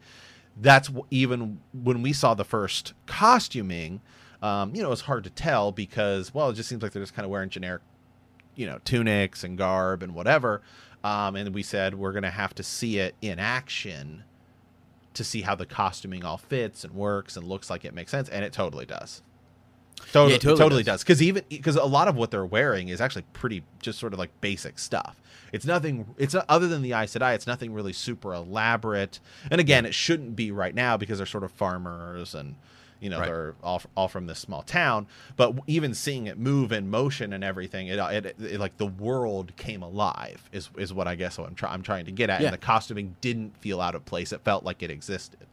[0.61, 4.01] that's w- even when we saw the first costuming
[4.43, 7.15] um, you know it's hard to tell because well it just seems like they're just
[7.15, 7.83] kind of wearing generic
[8.57, 10.61] you know tunics and garb and whatever
[11.05, 14.25] um, and we said we're going to have to see it in action
[15.19, 18.29] to see how the costuming all fits and works and looks like it makes sense
[18.31, 19.21] and it totally does
[20.13, 21.01] Totally, Yeah, it totally totally, does.
[21.01, 21.03] does.
[21.05, 24.19] Because even because a lot of what they're wearing is actually pretty just sort of
[24.19, 25.21] like basic stuff.
[25.53, 26.07] It's nothing.
[26.17, 27.35] It's not, other than the Aes Sedai.
[27.35, 29.19] It's nothing really super elaborate.
[29.51, 32.55] And again, it shouldn't be right now because they're sort of farmers and
[33.01, 33.27] you know Right.
[33.27, 35.07] they're all all from this small town.
[35.37, 39.57] But even seeing it move in motion and everything, it, it, it like the world
[39.57, 40.49] came alive.
[40.53, 42.41] Is is what I guess what I'm trying I'm trying to get at.
[42.41, 42.49] Yeah.
[42.49, 44.33] And the costuming didn't feel out of place.
[44.33, 45.47] It felt like it existed.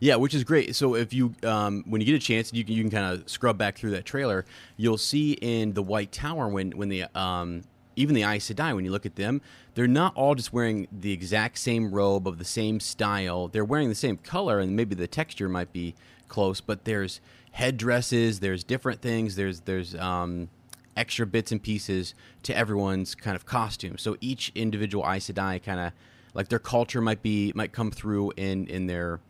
[0.00, 0.74] Yeah, which is great.
[0.74, 3.28] So if you, um, when you get a chance, you can, you can kind of
[3.28, 4.46] scrub back through that trailer.
[4.78, 7.62] You'll see in the White Tower when when the um,
[7.96, 9.40] even the Aes Sedai, when you look at them,
[9.74, 13.48] they're not all just wearing the exact same robe of the same style.
[13.48, 15.94] They're wearing the same color, and maybe the texture might be
[16.34, 17.20] close, but there's
[17.52, 20.48] headdresses, there's different things, there's there's um,
[20.96, 22.12] extra bits and pieces
[22.42, 23.96] to everyone's kind of costume.
[23.98, 25.92] So each individual Aes Sedai kind of
[26.34, 29.20] like their culture might be might come through in in their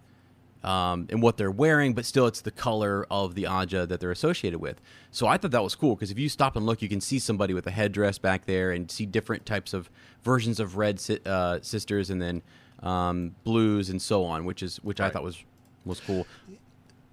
[0.63, 4.11] um, and what they're wearing, but still it's the color of the Ajah that they're
[4.11, 4.81] associated with.
[5.11, 7.19] So I thought that was cool because if you stop and look, you can see
[7.19, 9.91] somebody with a headdress back there and see different types of
[10.23, 12.41] versions of red si- uh, sisters and then
[12.83, 15.45] um, blues and so on, which is which I thought was
[15.85, 16.27] was cool.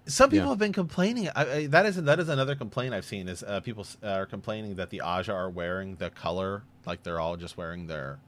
[0.07, 0.49] Some people Yeah.
[0.49, 1.29] have been complaining.
[1.35, 4.75] I, I, that is that is another complaint I've seen is uh, people are complaining
[4.75, 8.19] that the Ajah are wearing the color like they're all just wearing their.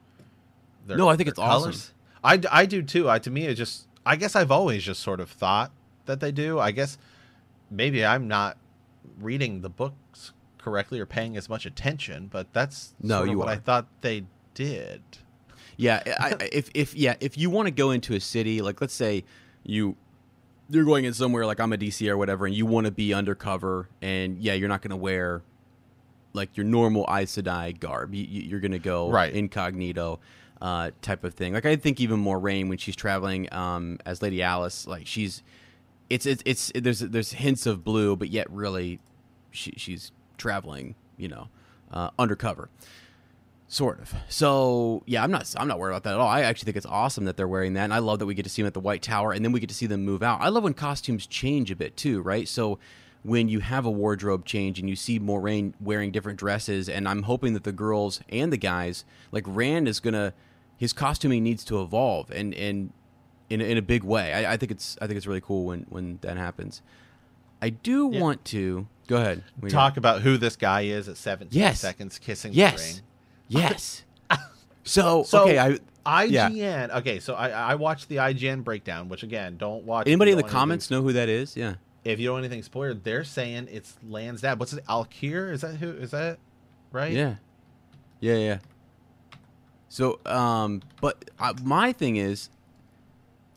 [0.85, 1.73] their No, I think it's awesome.
[2.23, 3.09] I, I do too.
[3.09, 5.71] I to me it just I guess I've always just sort of thought
[6.05, 6.59] that they do.
[6.59, 6.97] I guess
[7.71, 8.57] maybe I'm not
[9.19, 13.37] reading the books correctly or paying as much attention, but that's No, sort of you
[13.39, 15.01] what I thought they did.
[15.75, 18.93] Yeah, I- if if yeah, if you want to go into a city, like let's
[18.93, 19.23] say
[19.63, 19.97] you
[20.73, 24.37] you're going in somewhere like Amadicia or whatever, and you want to be undercover, and
[24.39, 25.41] yeah, you're not going to wear
[26.33, 28.13] like your normal Aes Sedai garb.
[28.13, 29.33] You, you're going to go Right.
[29.33, 30.19] incognito
[30.61, 31.53] uh, type of thing.
[31.53, 35.43] Like I think even Moiraine when she's traveling um, as Lady Alys, like she's
[36.09, 38.99] it's it's it's there's there's hints of blue, but yet really
[39.51, 41.49] she, she's traveling, you know,
[41.91, 42.69] uh, undercover.
[43.73, 44.13] Sort of.
[44.29, 46.27] So yeah, I'm not I'm not worried about that at all.
[46.27, 48.43] I actually think it's awesome that they're wearing that, and I love that we get
[48.43, 50.21] to see them at the White Tower, and then we get to see them move
[50.21, 50.41] out.
[50.41, 52.47] I love when costumes change a bit too, right?
[52.47, 52.77] So
[53.23, 57.23] when you have a wardrobe change and you see Moiraine wearing different dresses, and I'm
[57.23, 60.33] hoping that the girls and the guys, like Rand, is gonna
[60.77, 62.93] his costuming needs to evolve and and
[63.49, 64.33] in a, in a big way.
[64.35, 66.83] I, I think it's I think it's really cool when when that happens.
[67.59, 68.19] I do Yeah.
[68.21, 69.43] want to go ahead.
[69.69, 71.79] Talk about who this guy is at 17 Yes.
[71.79, 72.97] seconds kissing the Yes.
[72.97, 73.03] ring.
[73.53, 74.03] Yes.
[74.85, 75.57] So, So okay,
[76.05, 76.49] I yeah.
[76.49, 76.93] IGN.
[76.97, 80.07] Okay, so I I watched the IGN breakdown, which again, don't watch.
[80.07, 81.55] anybody in the comments know who that is?
[81.55, 81.75] Yeah.
[82.03, 84.59] If you don't anything spoiled, they're saying it's Lan's dad.
[84.59, 84.85] What's it?
[84.85, 85.53] Alkir?
[85.53, 85.91] Is that who?
[85.91, 86.37] Is that
[86.91, 87.13] right?
[87.13, 87.35] Yeah.
[88.19, 88.57] Yeah, yeah.
[89.87, 92.49] So, um, but uh, my thing is,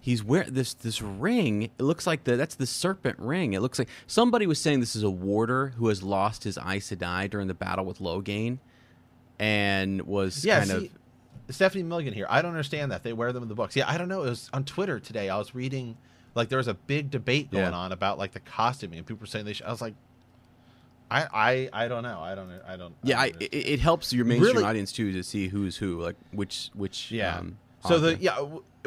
[0.00, 1.62] he's wearing this this ring.
[1.62, 3.54] It looks like the that's the serpent ring.
[3.54, 6.90] It looks like somebody was saying this is a warder who has lost his Aes
[6.90, 8.58] Sedai during the battle with Logain,
[9.38, 10.58] and was Yeah.
[10.58, 10.90] kind see,
[11.48, 12.26] of Stephanie Milligan here.
[12.28, 13.76] I don't understand that they wear them in the books.
[13.76, 14.22] Yeah, I don't know.
[14.24, 15.28] It was on Twitter today.
[15.28, 15.96] I was reading
[16.34, 17.70] like there was a big debate going Yeah.
[17.72, 19.52] on about like the costuming, and people were saying they.
[19.52, 19.94] Should, I was like,
[21.10, 22.20] I I I don't know.
[22.20, 22.94] I don't I don't.
[23.04, 23.20] yeah.
[23.20, 26.70] I, it, it helps your mainstream Really- audience too to see who's who, like which
[26.74, 27.36] which Yeah.
[27.36, 28.38] Um, so the yeah,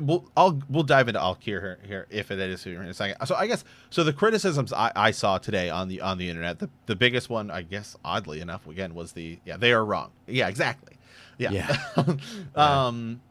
[0.02, 3.26] we'll I'll we'll dive into Alkir here, here if it is here in a second.
[3.26, 6.60] So I guess so the criticisms I, I saw today on the on the internet,
[6.60, 10.12] the the biggest one I guess oddly enough again was the yeah they are wrong.
[10.28, 10.98] Yeah, exactly.
[11.38, 11.52] Yeah.
[11.96, 12.16] Yeah.
[12.56, 13.22] um.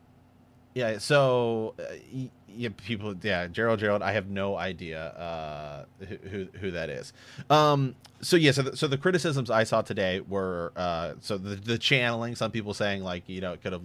[0.75, 0.99] Yeah.
[0.99, 1.83] So uh,
[2.49, 3.15] yeah, people.
[3.23, 4.03] Yeah, Gerald Gerald.
[4.03, 7.13] I have no idea uh, who, who who that is.
[7.51, 7.95] Um.
[8.21, 8.53] So yeah.
[8.53, 11.15] So the, so the criticisms I saw today were uh.
[11.21, 12.35] So the the channeling.
[12.35, 13.83] Some people saying like you know it could have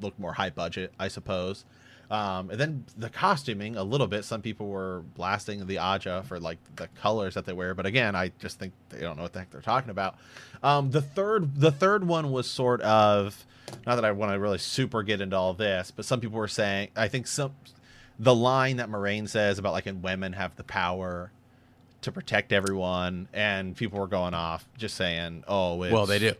[0.00, 1.64] looked more high budget, I suppose.
[2.10, 4.24] Um, and then the costuming a little bit.
[4.24, 8.16] Some people were blasting the Ajah for like the colors that they wear, but again,
[8.16, 10.16] I just think they don't know what the heck they're talking about.
[10.62, 13.44] Um, the third, the third one was sort of
[13.86, 16.48] not that I want to really super get into all this, but some people were
[16.48, 17.52] saying I think some
[18.18, 21.30] the line that Moiraine says about like and women have the power
[22.00, 26.32] to protect everyone, and people were going off just saying, oh, well, they do.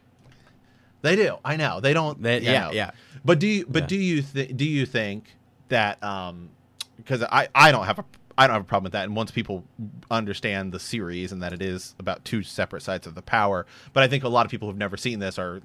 [1.03, 1.37] They do.
[1.45, 1.81] I know.
[1.81, 2.23] They don't.
[2.23, 2.73] They- yeah, know.
[2.73, 2.91] yeah.
[3.25, 3.67] But do you?
[3.69, 3.87] But Yeah.
[3.89, 4.23] do you?
[4.23, 5.37] Th- do you think
[5.69, 6.03] that?
[6.03, 6.51] Um,
[6.97, 8.05] because I I don't have a
[8.37, 9.05] I don't have a problem with that.
[9.05, 9.65] And once people
[10.11, 14.03] understand the series and that it is about two separate sides of the power, but
[14.03, 15.61] I think a lot of people who've never seen this are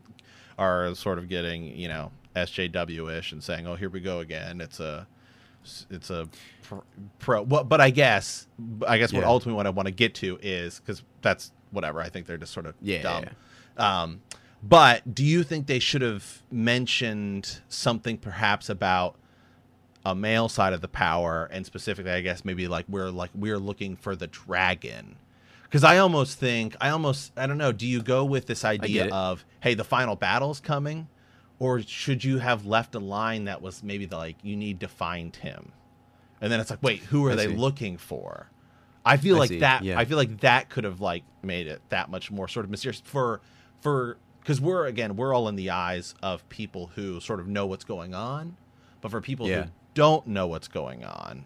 [0.57, 4.61] are sort of getting you know SJW ish and saying, oh, here we go again.
[4.61, 5.07] It's a
[5.89, 6.27] it's a
[7.19, 7.41] pro.
[7.43, 8.47] Well, but I guess
[8.87, 9.27] I guess what Yeah.
[9.27, 12.01] ultimately what I want to get to is because that's whatever.
[12.01, 13.23] I think they're just sort of Yeah, dumb.
[13.77, 14.21] yeah, Um,
[14.63, 19.15] but do you think they should have mentioned something perhaps about
[20.05, 23.59] a male side of the power and specifically I guess maybe like we're like we're
[23.59, 25.17] looking for the dragon
[25.63, 27.71] Because I almost think, I almost, I don't know.
[27.71, 31.07] Do you go with this idea of, hey, the final battle's coming,
[31.57, 34.87] or should you have left a line that was maybe the, like you need to
[34.87, 35.71] find him,
[36.41, 37.55] and then it's like, wait, who are I they see.
[37.55, 38.51] looking for?
[39.05, 39.83] I feel I like see, that.
[39.83, 39.97] yeah.
[39.99, 43.01] I feel like that could have like made it that much more sort of mysterious
[43.03, 43.41] for
[43.81, 47.65] for because we're again we're all in the eyes of people who sort of know
[47.65, 48.55] what's going on,
[49.01, 49.63] but for people Yeah.
[49.63, 51.45] who don't know what's going on,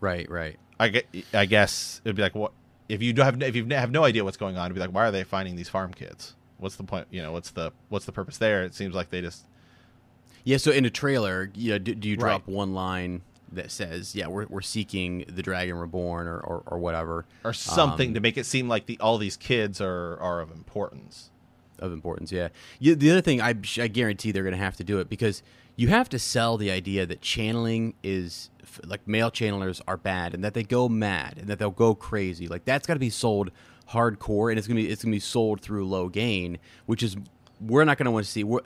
[0.00, 0.58] Right, right.
[0.80, 2.52] I get, I guess it'd be like what
[2.88, 4.92] if you don't have if you have no idea what's going on, it'd be like
[4.92, 6.34] why are they finding these farm kids?
[6.58, 7.06] What's the point?
[7.10, 8.64] You know, what's the what's the purpose there?
[8.64, 9.44] It seems like they just
[10.44, 12.54] Yeah, so in a trailer, you know, do, do you drop Right.
[12.54, 13.22] one line
[13.52, 18.08] that says, "Yeah, we're, we're seeking the Dragon Reborn" or or, or whatever or something
[18.08, 21.30] Um, to make it seem like the all these kids are are of importance.
[21.78, 22.30] Of importance?
[22.30, 22.48] Yeah.
[22.78, 25.42] yeah the other thing, I I guarantee they're going to have to do it because
[25.76, 28.50] you have to sell the idea that channeling is
[28.84, 32.46] like male channelers are bad and that they go mad and that they'll go crazy.
[32.46, 33.50] Like that's got to be sold
[33.90, 37.16] hardcore and it's gonna be it's gonna be sold through Logain, which is
[37.60, 38.44] we're not going to want to see.
[38.44, 38.60] We're,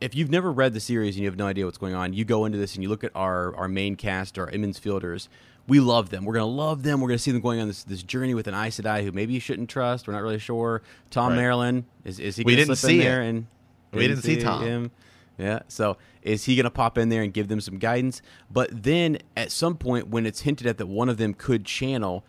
[0.00, 2.24] if you've never read the series and you have no idea what's going on, you
[2.24, 5.28] go into this and you look at our our main cast, our Emond's Fielders.
[5.68, 6.24] We love them.
[6.24, 7.00] We're gonna love them.
[7.00, 9.34] We're gonna see them going on this this journey with an Aes Sedai who maybe
[9.34, 10.06] you shouldn't trust.
[10.06, 10.82] We're not really sure.
[11.10, 11.40] Thom Right.
[11.40, 12.44] Merrilin is is he?
[12.44, 13.04] We gonna didn't slip see in it.
[13.04, 13.46] there and
[13.92, 14.62] We didn't see Thom.
[14.62, 14.90] him.
[15.38, 15.60] Yeah.
[15.68, 18.22] So is he gonna pop in there and give them some guidance?
[18.50, 22.24] But then at some point when it's hinted at that one of them could channel.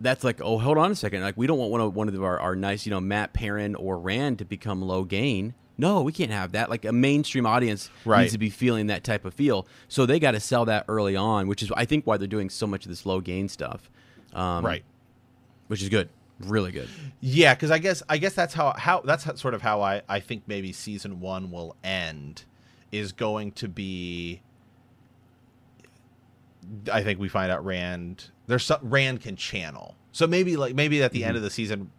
[0.00, 1.22] That's like, oh, hold on a second.
[1.22, 3.74] Like, we don't want one of one of our, our nice, you know, Mat Perrin
[3.74, 5.54] or Rand to become Logain.
[5.80, 6.68] No, we can't have that.
[6.68, 8.22] Like a mainstream audience Right.
[8.22, 9.66] needs to be feeling that type of feel.
[9.86, 12.50] So they got to sell that early on, which is I think why they're doing
[12.50, 13.88] so much of this Logain stuff.
[14.32, 14.82] Um, right.
[15.68, 16.08] Which is good,
[16.40, 16.88] really good.
[17.20, 20.02] Yeah, because I guess I guess that's how how that's how, sort of how I
[20.08, 22.44] I think maybe season one will end
[22.90, 24.40] is going to be.
[26.92, 31.02] I think we find out Rand there's some, Rand can channel, so maybe like maybe
[31.02, 31.90] at the end of the season,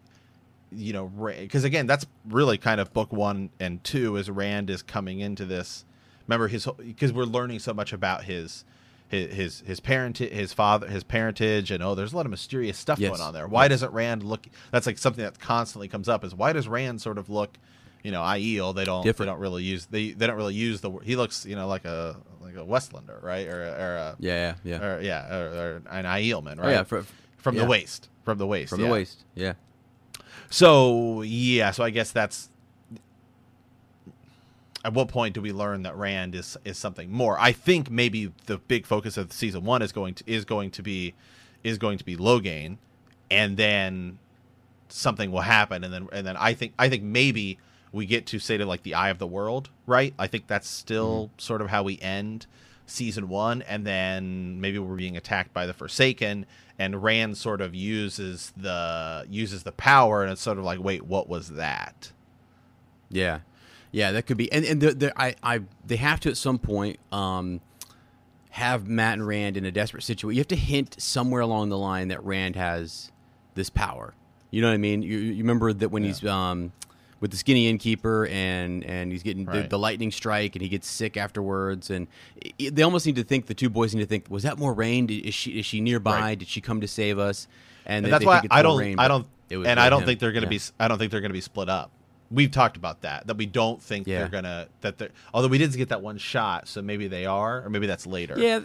[0.72, 4.82] you know, because again that's really kind of book one and two is Rand is
[4.82, 5.86] coming into this.
[6.28, 8.66] Remember his because we're learning so much about his.
[9.08, 12.78] His his his parent his father his parentage and oh there's a lot of mysterious
[12.78, 13.10] stuff Yes.
[13.10, 13.48] going on there.
[13.48, 14.46] Why doesn't Rand look?
[14.72, 16.24] That's like something that constantly comes up.
[16.24, 17.58] Is why does Rand sort of look,
[18.04, 18.60] you know, Aiel?
[18.70, 19.04] Oh, they don't.
[19.04, 19.26] Different.
[19.28, 19.88] They don't really use.
[19.88, 20.92] They they don't really use the.
[20.92, 23.48] word- He looks, you know, like a like a Westlander, right?
[23.48, 24.86] Or or a, Yeah, yeah, yeah.
[24.86, 26.68] or yeah, or, or an Aielman, right?
[26.68, 27.00] Oh, yeah, fr-
[27.38, 27.64] from yeah.
[27.64, 28.86] the waist, from the waist, From yeah.
[28.86, 29.26] the waist.
[29.34, 29.54] Yeah.
[30.50, 32.50] So yeah, so I guess that's.
[34.86, 37.38] At what point do we learn that Rand is is something more?
[37.38, 40.82] I think maybe the big focus of season one is going to is going to
[40.82, 41.14] be
[41.64, 42.78] is going to be Logain,
[43.30, 44.20] and then
[44.88, 47.60] something will happen, and then and then I think I think maybe
[47.92, 50.14] we get to say to like the eye of the world, right?
[50.18, 51.40] I think that's still mm-hmm.
[51.40, 52.46] sort of how we end
[52.90, 56.46] season one, and then maybe we're being attacked by the Forsaken,
[56.78, 61.04] and Rand sort of uses the uses the power, and it's sort of like, wait,
[61.06, 62.12] what was that?
[63.10, 63.40] Yeah,
[63.92, 64.52] yeah, that could be.
[64.52, 67.62] And and the, the, I, I, they have to at some point um,
[68.52, 70.36] have Mat and Rand in a desperate situation.
[70.36, 73.12] You have to hint somewhere along the line that Rand has
[73.56, 74.14] this power.
[74.52, 75.02] You know what I mean?
[75.04, 76.72] You, you remember that when he's um,
[77.22, 79.70] with the skinny innkeeper and and he's getting the, Right.
[79.70, 82.08] the lightning strike and he gets sick afterwards and
[82.60, 85.10] i they almost need to think the two boys need to think was that Moiraine
[85.24, 86.40] is she is she nearby Right.
[86.40, 87.48] did she come to save us
[87.86, 89.80] and, And they- that's they why think it's I don't, I don't, it was and
[89.80, 90.06] I don't him.
[90.08, 90.60] think they're going to Yeah.
[90.60, 91.90] be, I don't think they're going to be split up.
[92.30, 93.26] We've talked about that.
[93.26, 94.20] That we don't think Yeah.
[94.20, 95.10] they're gonna that they're.
[95.34, 98.36] Although we did get that one shot, so maybe they are, or maybe that's later.
[98.38, 98.60] Yeah,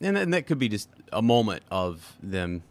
[0.00, 2.62] and, and that could be just a moment of them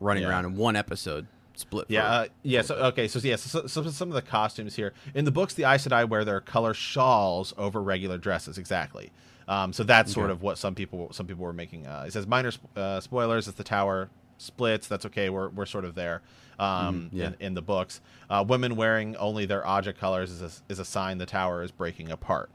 [0.00, 0.30] running Yeah.
[0.30, 1.28] around in one episode
[1.58, 1.86] split.
[1.88, 2.62] Yeah, uh, yeah.
[2.62, 5.54] So okay, so yeah, so, so, so some of the costumes here in the books,
[5.54, 8.58] the Aes Sedai wear their color shawls over regular dresses.
[8.58, 9.10] Exactly.
[9.48, 10.32] Um, so that's sort Okay.
[10.32, 11.86] of what some people some people were making.
[11.86, 13.46] Uh, it says minor sp- uh, spoilers.
[13.48, 15.30] If the tower splits, that's okay.
[15.30, 16.22] We're we're sort of there.
[16.58, 17.26] Um, yeah.
[17.26, 18.00] in, in the books,
[18.30, 21.70] uh, women wearing only their Ajah colors is a, is a sign the tower is
[21.70, 22.48] breaking apart.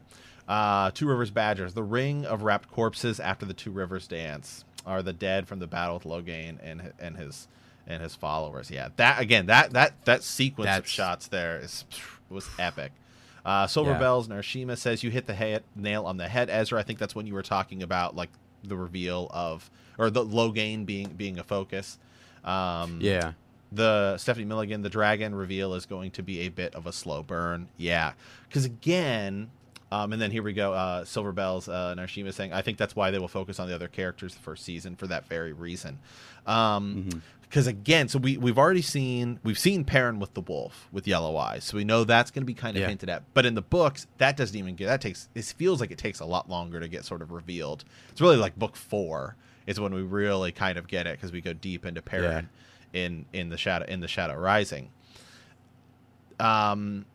[0.47, 5.03] Uh, Two Rivers Badgers, the ring of wrapped corpses after the Two Rivers dance, are
[5.03, 7.47] the dead from the battle with Logain and and his
[7.91, 8.71] and his followers.
[8.71, 11.85] Yeah, that again, that that that sequence of shots there is
[12.29, 12.91] was epic.
[13.45, 13.99] Uh, Silver Yeah.
[13.99, 16.79] Bells Narashima says you hit the head, nail on the head, Ezra.
[16.79, 18.29] I think that's when you were talking about like
[18.63, 21.97] the reveal of or the Logain being being a focus.
[22.43, 23.33] Um, yeah,
[23.71, 27.23] the Stephanie Milligan, the dragon reveal is going to be a bit of a slow
[27.23, 27.67] burn.
[27.77, 28.13] Yeah.
[28.47, 29.49] Because again,
[29.91, 32.95] um, and then here we go, uh, Silver Bells, uh, Narashima saying, I think that's
[32.95, 35.99] why they will focus on the other characters the first season for that very reason.
[36.45, 37.21] Um,
[37.51, 41.35] because again, so we we've already seen we've seen Perrin with the wolf with yellow
[41.35, 42.87] eyes, so we know that's going to be kind of Yeah.
[42.87, 43.23] hinted at.
[43.33, 46.21] But in the books, that doesn't even get that takes it feels like it takes
[46.21, 47.83] a lot longer to get sort of revealed.
[48.09, 49.35] It's really like book four
[49.67, 52.47] is when we really kind of get it because we go deep into Perrin
[52.93, 54.89] in in the shadow in the Shadow Rising.
[56.39, 57.05] Um,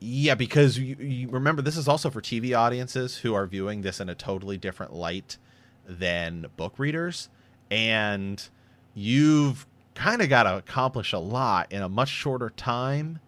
[0.00, 4.00] yeah, because you, you remember this is also for TV audiences who are viewing this
[4.00, 5.38] in a totally different light
[5.86, 7.28] than book readers,
[7.70, 8.48] and
[8.94, 13.20] you've kind of got to accomplish a lot in a much shorter time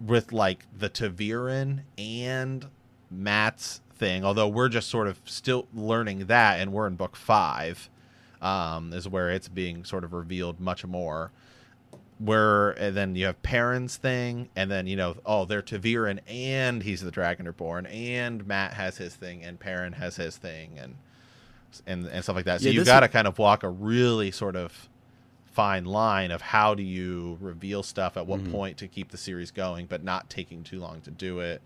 [0.00, 2.66] with like the ta'veren and
[3.10, 4.24] Mat's thing.
[4.24, 7.88] Although we're just sort of still learning that, and we're in book five,
[8.40, 11.30] um, is where it's being sort of revealed much more.
[12.18, 16.82] Where and then you have Perrin's thing, and then you know, oh, they're ta'veren, and
[16.82, 20.96] he's the Dragon Reborn, and Mat has his thing, and Perrin has his thing, and
[21.86, 22.60] and and stuff like that.
[22.60, 24.88] So Yeah, you this got to kind of walk a really sort of
[25.46, 28.52] fine line of how do you reveal stuff at what Mm-hmm.
[28.52, 31.60] point to keep the series going, but not taking too long to do it.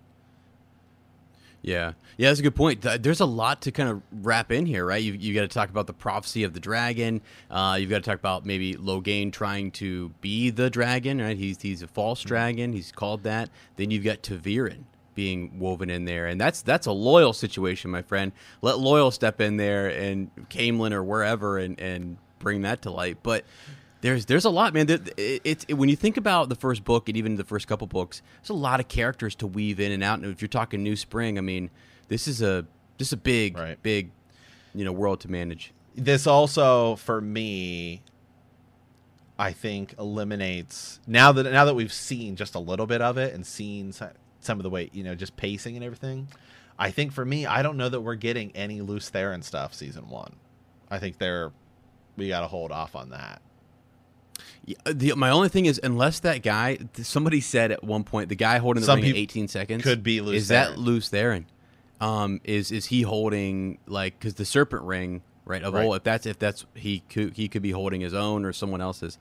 [1.62, 2.82] Yeah, yeah, that's a good point.
[2.82, 5.02] There's a lot to kind of wrap in here, right?
[5.02, 7.22] You you got to talk about the prophecy of the dragon.
[7.50, 11.36] Uh, you've got to talk about maybe Logain trying to be the dragon, right?
[11.36, 12.72] He's he's a false dragon.
[12.72, 13.50] He's called that.
[13.76, 14.84] Then you've got ta'veren
[15.16, 18.30] being woven in there, and that's that's a Loial situation, my friend.
[18.62, 23.18] Let Loial step in there and Caemlyn or wherever and and bring that to light.
[23.24, 23.44] But
[24.02, 24.86] there's there's a lot, man.
[24.86, 27.66] There- it- It's it, when you think about the first book and even the first
[27.66, 30.20] couple books, there's a lot of characters to weave in and out.
[30.20, 31.70] And if you're talking New Spring, I mean,
[32.06, 32.64] this is a
[32.98, 33.82] this is a big Right.
[33.82, 34.10] big
[34.74, 35.72] you know world to manage.
[35.96, 38.02] This also, for me,
[39.38, 43.34] I think eliminates now that now that we've seen just a little bit of it
[43.34, 43.92] and seen
[44.46, 46.28] some of the way you know just pacing and everything.
[46.78, 50.08] I think for me, I don't know that we're getting any Lews Therin stuff season
[50.08, 50.36] one.
[50.90, 51.52] I think they're
[52.16, 53.42] we got to hold off on that.
[54.64, 58.34] Yeah, the, my only thing is, unless that guy, somebody said at one point, the
[58.34, 60.42] guy holding the Some ring in 18 seconds could be Lews.
[60.42, 60.76] Is that Therin.
[60.78, 61.44] Lews Therin?
[62.00, 65.62] Um, is is he holding like because the serpent ring, right?
[65.62, 65.84] Of Right.
[65.84, 68.82] old, if that's if that's he could he could be holding his own or someone
[68.82, 69.18] else's,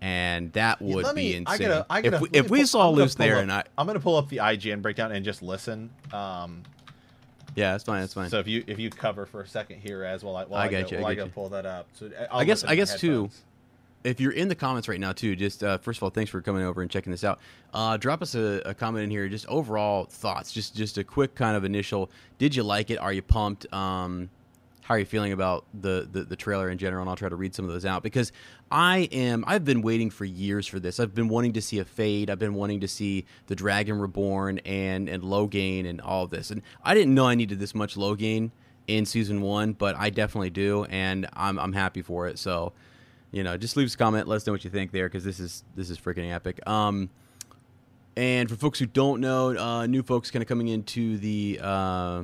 [0.00, 1.46] and that would Let be me- insane.
[1.54, 3.86] I gotta, I gotta, if we, if we pull- saw Lews Therin, up- I, I'm
[3.86, 5.90] gonna pull up the IGN breakdown and just listen.
[6.12, 6.62] Um,
[7.56, 8.00] yeah, that's fine.
[8.02, 8.30] That's fine.
[8.30, 10.66] So if you if you cover for a second here as well, I, while I
[10.66, 11.32] I, got go, you, I while I got you.
[11.32, 11.88] pull that up.
[11.94, 13.30] So I'll I guess I guess too.
[14.04, 16.40] If you're in the comments right now too, just uh, first of all, thanks for
[16.40, 17.40] coming over and checking this out.
[17.74, 21.34] Uh, drop us a, a comment in here, just overall thoughts, just just a quick
[21.34, 22.08] kind of initial.
[22.38, 22.98] Did you like it?
[22.98, 23.70] Are you pumped?
[23.72, 24.30] Um,
[24.88, 27.02] how are you feeling about the, the the trailer in general?
[27.02, 28.32] And I'll try to read some of those out because
[28.70, 29.44] I am.
[29.46, 30.98] I've been waiting for years for this.
[30.98, 32.30] I've been wanting to see a fade.
[32.30, 36.50] I've been wanting to see the Dragon Reborn and and Logain and all of this.
[36.50, 38.50] And I didn't know I needed this much Logain
[38.86, 42.38] in season one, but I definitely do, and I'm I'm happy for it.
[42.38, 42.72] So
[43.30, 44.26] you know, just leave us a comment.
[44.26, 46.66] Let us know what you think there because this is this is freaking epic.
[46.66, 47.10] Um,
[48.16, 52.22] and for folks who don't know, uh, new folks kind of coming into the uh,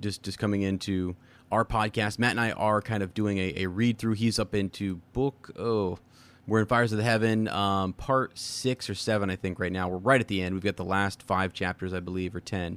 [0.00, 1.14] just just coming into
[1.54, 2.18] our podcast.
[2.18, 4.14] Matt and I are kind of doing a, a read through.
[4.14, 5.98] He's up into book oh.
[6.46, 9.88] We're in Fires of the Heaven, um, part six or seven, I think, right now.
[9.88, 10.54] We're right at the end.
[10.54, 12.76] We've got the last five chapters, I believe, or ten,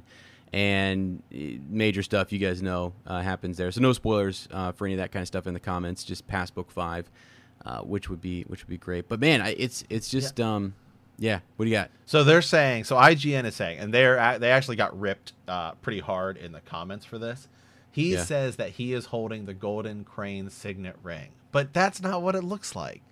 [0.54, 3.70] and eh, major stuff you guys know uh, happens there.
[3.70, 6.02] So no spoilers uh, for any of that kind of stuff in the comments.
[6.02, 7.10] Just past book five,
[7.66, 9.06] uh, which would be which would be great.
[9.06, 10.74] But man, I, it's it's just um,
[11.18, 11.40] yeah.
[11.56, 11.90] What do you got?
[12.06, 16.00] So they're saying, so IGN is saying, and they're they actually got ripped uh, pretty
[16.00, 17.48] hard in the comments for this.
[17.98, 18.24] He Yeah.
[18.24, 22.44] says that he is holding the golden crane signet ring, but that's not what it
[22.44, 23.02] looks like.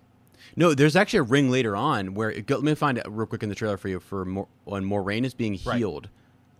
[0.55, 3.25] No, there's actually a ring later on where it, go, let me find it real
[3.27, 3.99] quick in the trailer for you.
[3.99, 5.77] For Mor- when Moiraine is being Right.
[5.77, 6.07] healed,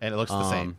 [0.01, 0.67] And it looks the same.
[0.69, 0.78] um,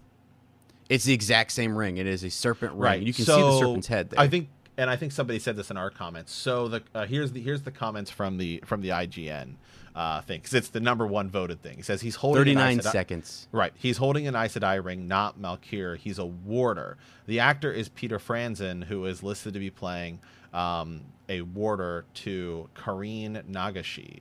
[0.91, 1.97] it's the exact same ring.
[1.97, 2.81] It is a serpent ring.
[2.83, 4.21] right You can so see the serpent's head there.
[4.21, 7.33] i think and i think somebody said this in our comments so the uh, here's
[7.33, 9.55] the here's the comments from the from the ign
[9.99, 12.93] uh thing because it's the number one voted thing he says he's holding 39 Sedai-
[12.93, 13.49] seconds.
[13.53, 16.97] right he's holding an Aes Sedai ring not Malkier he's a warder
[17.27, 20.21] the actor is Peter Franzén who is listed to be playing
[20.55, 24.21] um a warder to Kerene Nagashi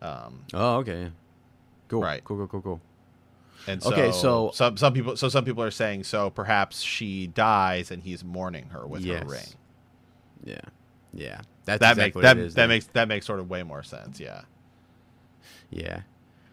[0.00, 1.10] um Oh, okay.
[1.88, 2.02] Cool.
[2.02, 2.22] Right.
[2.24, 2.36] Cool.
[2.38, 2.46] Cool.
[2.48, 2.62] Cool.
[2.62, 2.80] Cool.
[3.66, 7.26] and so, Okay, so- some some people so some people are saying so perhaps she
[7.26, 9.22] dies and he's mourning her with Yes.
[9.24, 9.44] her ring
[10.44, 10.60] Yeah.
[11.12, 11.40] Yeah.
[11.66, 14.18] That's that exactly makes that, that makes that makes sort of way more sense.
[14.20, 14.42] Yeah,
[15.70, 16.02] Yeah.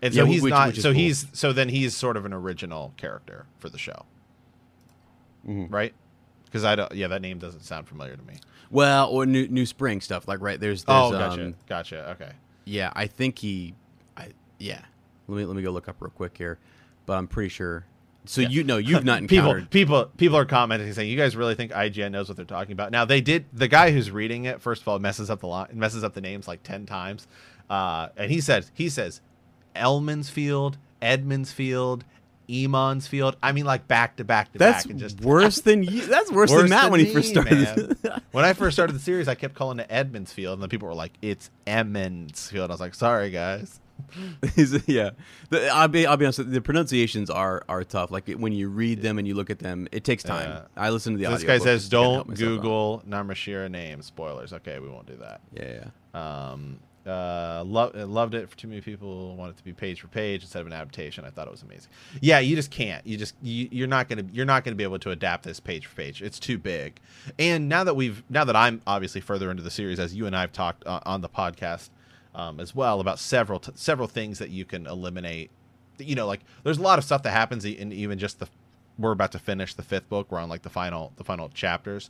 [0.02, 0.68] and so wh- he's which- not.
[0.68, 1.00] which so cool.
[1.00, 4.06] he's so then he's sort of an original character for the show,
[5.48, 5.72] Mhm.
[5.72, 5.94] right?
[6.46, 6.92] Because I don't.
[6.94, 8.36] Yeah, that name doesn't sound familiar to me.
[8.72, 12.10] Well, or new new spring stuff like right there's, Oh, gotcha, um, gotcha.
[12.12, 12.32] Okay,
[12.66, 13.74] yeah I think he
[14.18, 14.82] I yeah
[15.28, 16.58] let me let me go look up real quick here
[17.06, 17.86] but I'm pretty sure
[18.26, 18.48] so Yeah.
[18.50, 21.72] you know you've not people encountered people people are commenting saying you guys really think
[21.72, 22.92] IGN knows what they're talking about.
[22.92, 23.46] Now they did.
[23.54, 26.22] The guy who's reading it first of all messes up the line, messes up the
[26.22, 27.28] names like ten times,
[27.70, 29.22] uh, and he says he says
[29.76, 32.04] Elman's Field, Elmansfield, Edmondsfield,
[32.50, 33.36] Emon's Field.
[33.42, 36.06] I mean, like back to back to That's back, and just worse than you.
[36.06, 37.98] That's worse, Worse than Matt than when he me, first started.
[38.32, 40.88] when I first started the series, I kept calling it Edmonds Field, and the people
[40.88, 43.80] were like, "It's Emond's Field." I was like, "Sorry, guys."
[44.88, 45.12] Yeah,
[45.50, 46.52] the, I'll be I'll be honest.
[46.52, 48.12] The pronunciations are are tough.
[48.12, 50.50] Like when you read them and you look at them, it takes time.
[50.50, 50.62] Yeah.
[50.76, 51.26] I listen to the.
[51.26, 52.36] So this guy says, "Don't.
[52.36, 55.42] Google Namashira name spoilers." Okay, we won't do that.
[55.54, 56.50] Yeah, yeah.
[56.52, 58.50] Um, uh, uh, loved it.
[58.50, 61.26] For too many people want it to be page for page instead of an adaptation.
[61.26, 61.90] I thought it was amazing.
[62.22, 63.06] Yeah, you just can't.
[63.06, 65.86] You just you, you're not gonna you're not gonna be able to adapt this page
[65.86, 66.22] for page.
[66.22, 67.00] It's too big.
[67.38, 70.36] And now that we've now that I'm obviously further into the series, as you and
[70.36, 71.90] I've talked uh, on the podcast
[72.34, 75.52] um, as well about several t- several things that you can eliminate.
[75.98, 78.48] You know, like there's a lot of stuff that happens in even just the
[78.98, 80.32] we're about to finish the fifth book.
[80.32, 82.10] We're on like the final the final chapters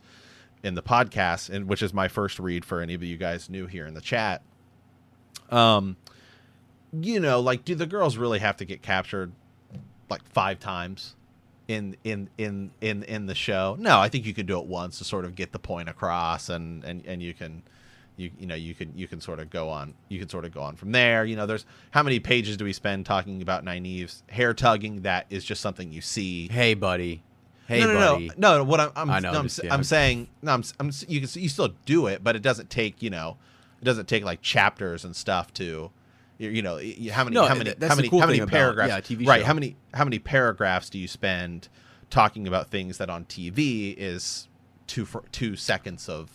[0.64, 3.68] in the podcast, and which is my first read for any of you guys new
[3.68, 4.41] here in the chat.
[5.52, 5.98] Um,
[6.93, 9.32] you know, like, do the girls really have to get captured
[10.10, 11.16] like five times
[11.68, 13.76] in in in in in the show?
[13.80, 16.50] No, I think you could do it once to sort of get the point across,
[16.50, 17.64] and and and you can.
[18.18, 20.54] You, you know you can you can sort of go on you can sort of
[20.54, 23.66] go on from there you know there's how many pages do we spend talking about
[23.66, 27.24] Nynaeve's hair tugging that is just something you see Hey, buddy.
[27.68, 28.32] Hey, no, no, buddy.
[28.38, 28.64] no, no.
[28.64, 30.64] What I'm, I'm, I know, no, I'm, I'm just- yeah, I'm I'm- saying, no, I'm,
[30.80, 33.36] I'm, you can, you still do it, but it doesn't take, you know,
[33.86, 35.92] it doesn't take like chapters and stuff to,
[36.40, 36.78] you you know,
[37.12, 39.44] how many, No, how many, how many, cool how many thing about, paragraphs, yeah, right?
[39.44, 41.70] How many, how many paragraphs do you spend
[42.10, 44.48] talking about things that on TV is
[44.88, 46.32] two for two seconds of,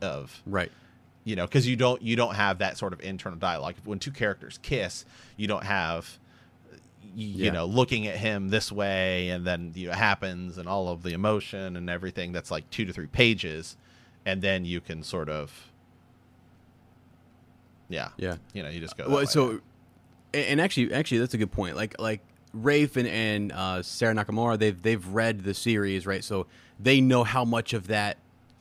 [0.00, 0.70] of Right.
[1.24, 4.10] you know because you don't you don't have that sort of internal dialogue when two
[4.10, 5.04] characters kiss
[5.36, 6.18] you don't have
[7.14, 7.50] you, you Yeah.
[7.52, 11.02] know looking at him this way and then you know, it happens and all of
[11.02, 13.76] the emotion and everything that's like two to three pages
[14.24, 15.70] and then you can sort of
[17.92, 18.36] yeah Yeah.
[18.54, 19.24] you know you just go Well, way.
[19.26, 19.60] so,
[20.34, 21.76] and and actually, actually, that's a good point.
[21.76, 22.20] Like, like
[22.54, 26.24] Rafe and, and uh, Sarah Nakamura, they've they've read the series, right?
[26.24, 26.46] So
[26.80, 28.16] they know how much of that,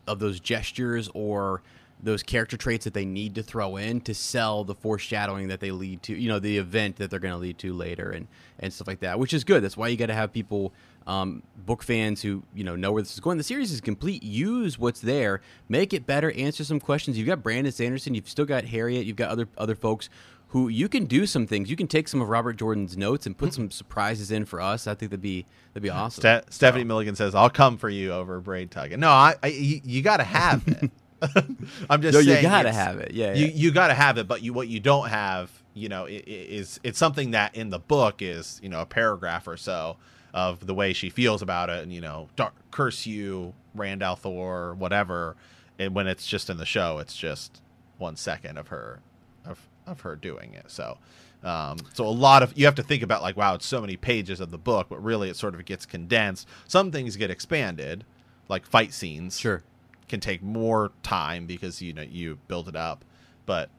[0.08, 1.62] of those gestures or
[2.04, 5.70] those character traits that they need to throw in to sell the foreshadowing that they
[5.72, 8.28] lead to, you know, the event that they're going to lead to later, and
[8.60, 9.64] and stuff like that, which is good.
[9.64, 10.74] That's why you got to have people.
[11.08, 13.38] Um, book fans who you know know where this is going.
[13.38, 14.24] The series is complete.
[14.24, 16.32] Use what's there, make it better.
[16.32, 17.18] Answer some questions.
[17.18, 18.14] You've got Brandon Sanderson.
[18.14, 19.06] You've still got Harriet.
[19.06, 20.10] You've got other other folks
[20.50, 21.70] who you can do some things.
[21.70, 24.86] You can take some of Robert Jordan's notes and put some surprises in for us.
[24.86, 26.22] I think that'd be that'd be awesome.
[26.22, 29.82] Ste- Stephanie Milligan says, "I'll come for you over braid tugging." No, I, I you,
[29.84, 30.92] you got to have it.
[31.90, 33.12] I'm just No, you gotta have it.
[33.12, 33.52] Yeah, you yeah.
[33.54, 34.28] you got to have it.
[34.28, 38.22] But you what you don't have, you know, is it's something that in the book
[38.22, 39.98] is you know a paragraph or so
[40.34, 44.76] of the way she feels about it, and you know, dark, curse you, Rand al'Thor,
[44.76, 45.36] whatever.
[45.80, 47.62] And when it's just in the show, it's just
[47.98, 49.00] one second of her
[49.46, 50.70] of of her doing it.
[50.72, 50.98] So.
[51.44, 53.98] Um, so a lot of you have to think about like wow it's so many
[53.98, 58.04] pages of the book but really it sort of gets condensed some things get expanded
[58.48, 59.64] like fight scenes Sure.
[60.08, 63.04] can take more time because you know you build it up
[63.48, 63.72] but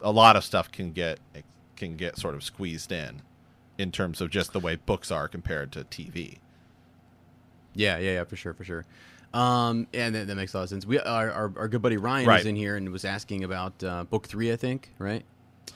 [0.00, 1.18] a lot of stuff can get
[1.74, 3.22] can get sort of squeezed in
[3.80, 6.38] in terms of just the way books are compared to TV.
[7.74, 8.84] Yeah, yeah, yeah, for sure, for sure.
[9.32, 10.84] Um, and that, that makes a lot of sense.
[10.84, 12.38] We our, our, our good buddy Ryan Right.
[12.38, 15.24] was in here and was asking about uh, book three, I think, right?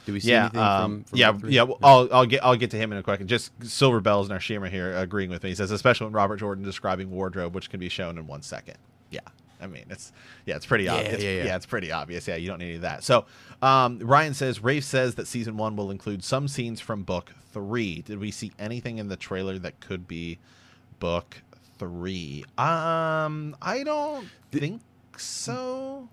[0.06, 1.52] Do we see yeah, anything um, from, from yeah, book three?
[1.52, 1.62] yeah.
[1.62, 3.24] well, I'll I'll get I'll get to him in a quick.
[3.26, 5.50] Just Silver Bells and our Arshima here agreeing with me.
[5.50, 8.76] He says, especially when Robert Jordan describing wardrobe, which can be shown in one second.
[9.10, 9.20] Yeah,
[9.60, 10.12] I mean it's
[10.46, 11.22] yeah, it's pretty Yeah, obvious.
[11.22, 11.56] yeah, yeah.
[11.56, 12.26] it's pretty obvious.
[12.28, 13.02] Yeah, you don't need any of that.
[13.04, 13.26] So
[13.62, 18.02] um, Ryan says Rafe says that season one will include some scenes from book three.
[18.02, 20.38] Did we see anything in the trailer that could be
[20.98, 21.42] book
[21.78, 22.44] three?
[22.58, 24.80] Um, I don't think
[25.18, 26.08] so.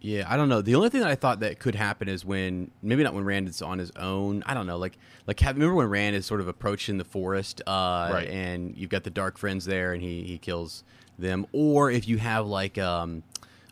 [0.00, 0.62] Yeah, I don't know.
[0.62, 3.48] The only thing that I thought that could happen is when maybe not when Rand
[3.48, 4.42] is on his own.
[4.46, 4.76] I don't know.
[4.76, 8.28] Like like have, remember when Rand is sort of approaching the forest, uh, Right.
[8.28, 10.82] And you've got the dark friends there, and he he kills
[11.18, 11.46] them.
[11.52, 13.22] Or if you have like um,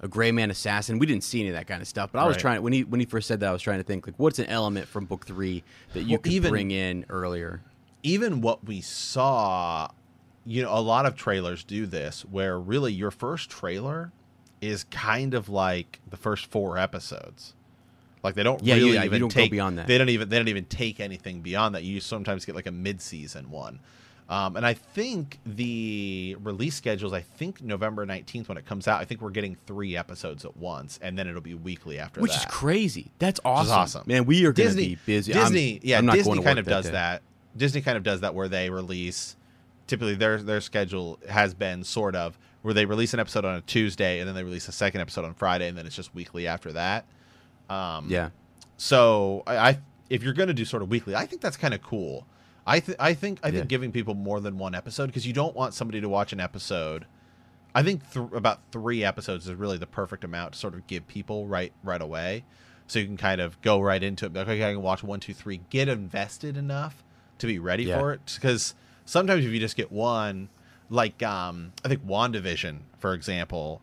[0.01, 0.99] a gray man assassin.
[0.99, 2.11] We didn't see any of that kind of stuff.
[2.13, 2.41] But I was Right.
[2.41, 4.39] trying when he when he first said that, I was trying to think like what's
[4.39, 5.63] an element from book three
[5.93, 7.61] that you Well, could even- bring in earlier.
[8.03, 9.89] even what we saw,
[10.47, 14.11] you know, a lot of trailers do this where really your first trailer
[14.63, 17.55] is kind of like the first four episodes.
[18.23, 19.87] Like they don't Yeah, really yeah, even don't go take beyond that.
[19.87, 21.85] They don't even they don't even take anything beyond that.
[21.85, 23.81] You sometimes get like a mid-season one.
[24.31, 29.01] Um, and I think the release schedules, I think November 19th when it comes out,
[29.01, 32.31] I think we're getting three episodes at once, and then it'll be weekly after Which
[32.33, 32.47] that.
[32.47, 33.11] is crazy.
[33.19, 33.73] That's Which is awesome.
[33.79, 34.03] awesome.
[34.07, 35.35] Man, we are going to Disney, be busy.
[35.35, 36.93] I'm- Disney, yeah, I'm not Disney going to kind work of does day.
[36.93, 37.23] that.
[37.57, 39.35] Disney kind of does that where they release.
[39.89, 43.61] Typically, their their schedule has been sort of where they release an episode on a
[43.63, 46.47] Tuesday and then they release a second episode on Friday and then it's just weekly
[46.47, 47.05] after that.
[47.69, 48.31] Um, Yeah.
[48.77, 49.79] So I, I
[50.09, 52.25] if you're going to do sort of weekly, I think that's kind of cool.
[52.67, 55.57] I th- I think I think giving people more than one episode because you don't
[55.57, 57.07] want somebody to watch an episode.
[57.75, 61.07] I think th- about three episodes is really the perfect amount to sort of give
[61.09, 62.45] people right right away,
[62.87, 64.33] so you can kind of go right into it.
[64.35, 67.03] Like, okay, I can watch one, two, three, get invested enough
[67.39, 67.99] to be ready Yeah.
[67.99, 68.21] for it.
[68.35, 70.49] Because sometimes if you just get one,
[70.91, 73.81] like um, I think Wandavision, for example,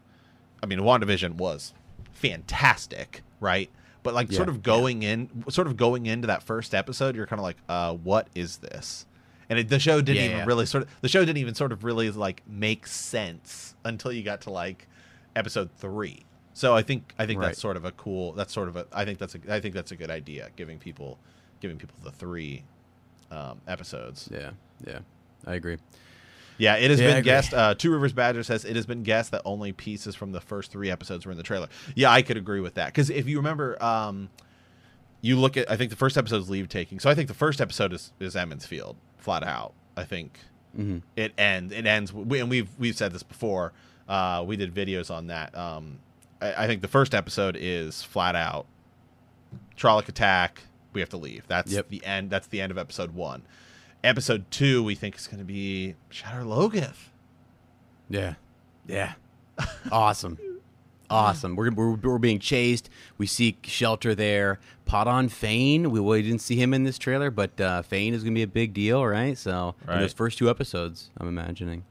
[0.62, 1.74] I mean Wandavision was
[2.12, 3.70] fantastic, right?
[4.08, 7.42] But like sort of going in, sort of going into that first episode, you're kind
[7.42, 9.06] of like, uh, what is this?
[9.50, 10.46] And it, the show didn't Yeah, even yeah.
[10.46, 14.24] really sort of the show didn't even sort of really like make sense until you
[14.24, 14.88] got to like
[15.36, 16.24] episode three.
[16.54, 17.48] So I think I think Right.
[17.48, 18.32] that's sort of a cool.
[18.32, 18.88] That's sort of a.
[18.94, 19.40] I think that's a.
[19.50, 20.52] I think that's a good idea.
[20.56, 21.20] Giving people,
[21.60, 22.64] giving people the three
[23.30, 24.30] um, episodes.
[24.32, 24.52] Yeah,
[24.88, 25.00] yeah,
[25.46, 25.80] I agree.
[26.58, 27.54] Yeah, it has Yeah, been guessed.
[27.54, 30.72] Uh, Two Rivers Badger says it has been guessed that only pieces from the first
[30.72, 31.68] three episodes were in the trailer.
[31.96, 34.30] Yeah, I could agree with that because if you remember, um,
[35.22, 35.70] you look at.
[35.70, 37.00] I think the first episode is leave taking.
[37.00, 39.74] So I think the first episode is is Emond's Field, flat out.
[39.96, 40.40] I think
[40.78, 41.02] Mhm.
[41.16, 41.74] it ends.
[41.74, 42.14] It ends.
[42.14, 43.74] We, and we've we've said this before.
[44.08, 45.56] Uh, we did videos on that.
[45.58, 46.00] Um,
[46.42, 48.66] I, I think the first episode is flat out.
[49.78, 50.64] Trolloc attack.
[50.94, 51.44] We have to leave.
[51.48, 51.90] That's Yep.
[51.90, 52.30] the end.
[52.30, 53.44] That's the end of episode one.
[54.04, 57.10] Episode two, we think is going to be Shadar Logoth.
[58.10, 58.36] Yeah,
[58.88, 59.14] yeah,
[59.92, 60.38] awesome,
[61.10, 61.56] awesome.
[61.58, 62.90] We're, we're we're being chased.
[63.18, 64.60] We seek shelter there.
[64.86, 65.92] Padan Fain.
[65.92, 68.48] We, we didn't see him in this trailer, but uh, Fain is gonna be a
[68.48, 69.38] big deal, right?
[69.38, 70.00] So in Right.
[70.02, 71.84] those first two episodes, I'm imagining.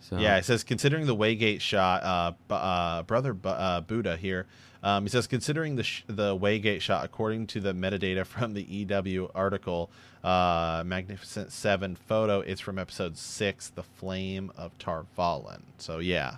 [0.00, 4.46] So Yeah, it says considering the Waygate shot, uh, uh, brother uh, Buddha here.
[4.82, 8.62] Um, he says considering the sh- the Waygate shot, according to the metadata from the
[8.62, 9.90] EW article,
[10.24, 15.62] uh, Magnificent Seven photo, it's from episode six, the Flame of Tar Valon.
[15.78, 16.36] So yeah,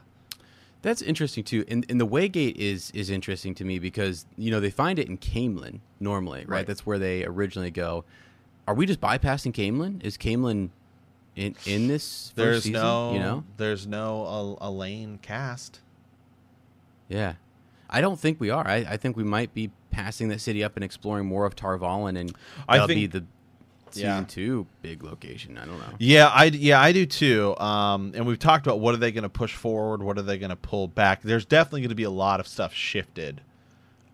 [0.82, 1.64] That's interesting too.
[1.68, 5.08] And, and the Waygate is is interesting to me because you know they find it
[5.08, 6.48] in Caemlyn normally, right?
[6.48, 6.66] Right.
[6.66, 8.04] That's where they originally go.
[8.68, 10.04] Are we just bypassing Caemlyn?
[10.04, 10.68] Is Caemlyn
[11.36, 12.80] in in this first there's season?
[12.82, 15.80] no, you know, there's no Elayne cast.
[17.08, 17.34] yeah.
[17.90, 18.66] I don't think we are.
[18.66, 21.78] I, I think we might be passing that city up and exploring more of Tar
[21.78, 22.34] Valon, and
[22.68, 23.24] I that'll be think- the
[23.92, 24.24] season yeah.
[24.26, 25.56] two big location.
[25.56, 25.94] I don't know.
[25.98, 27.56] Yeah, I yeah I do too.
[27.58, 30.36] Um, and we've talked about what are they going to push forward, what are they
[30.36, 31.22] going to pull back.
[31.22, 33.40] There's definitely going to be a lot of stuff shifted.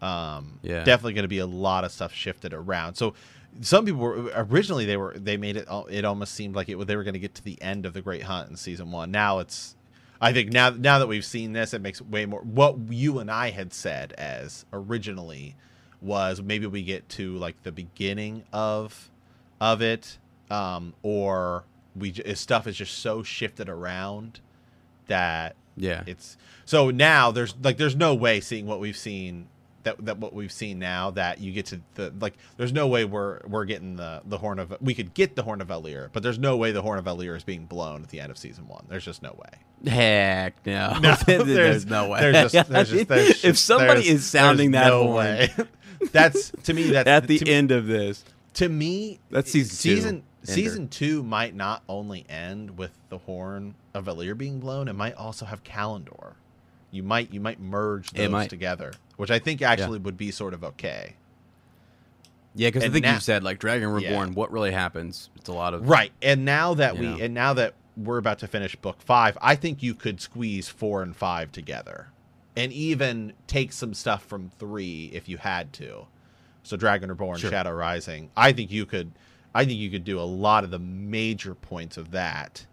[0.03, 0.85] Um, Yeah.
[0.85, 2.95] definitely going to be a lot of stuff shifted around.
[2.95, 3.15] So
[3.61, 6.97] some people were originally they were they made it it almost seemed like it they
[6.97, 9.11] were going to get to the end of the Great Hunt in season one.
[9.11, 9.77] Now it's
[10.21, 12.41] I think now now that we've seen this, it makes way more.
[12.41, 15.57] What you and I had said as originally
[16.03, 19.11] was maybe we get to like the beginning of
[19.61, 20.19] of it,
[20.51, 21.65] um, or
[21.97, 24.41] we stuff is just so shifted around
[25.07, 26.05] that Yeah.
[26.07, 29.49] it's so now there's like there's no way seeing what we've seen
[29.85, 33.05] that that what we've seen now that you get to the like there's no way
[33.05, 36.23] we're we're getting the the horn of we could get the horn of Valere but
[36.23, 38.69] there's no way the horn of Valere is being blown at the end of season
[38.69, 40.99] one there's just no way Heck no.
[41.01, 42.21] No, there's, there's- no way.
[42.21, 45.49] there's just- there's just- there's if somebody is sounding that no horn way.
[46.13, 48.25] that's to me that's at the me- end of this,
[48.55, 50.53] to me That's season season Ender.
[50.53, 55.15] season two might not only end with the horn of Valere being blown it might
[55.15, 56.35] also have Callandor
[56.91, 58.51] you might you might merge those might.
[58.51, 61.15] together which I think actually would be sort of okay
[62.55, 64.09] yeah, because I think now- you said like Dragon Yeah.
[64.11, 64.35] Reborn.
[64.35, 65.31] What really happens?
[65.37, 67.19] It's a lot of right and now that we know.
[67.21, 71.03] and now that we're about to finish book five I think you could squeeze four
[71.03, 72.09] and five together
[72.57, 76.07] and even take some stuff from three if you had to
[76.63, 77.51] so Dragon Reborn Sure.
[77.51, 79.13] Shadow Rising I think you could
[79.55, 82.67] I think you could do a lot of the major points of that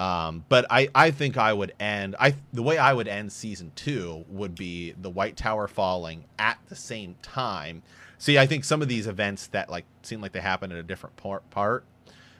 [0.00, 3.70] Um, but I, I think I would end I the way I would end season
[3.76, 7.82] two would be the White Tower falling at the same time.
[8.16, 10.82] See, I think some of these events that like seem like they happen at a
[10.82, 11.84] different part, part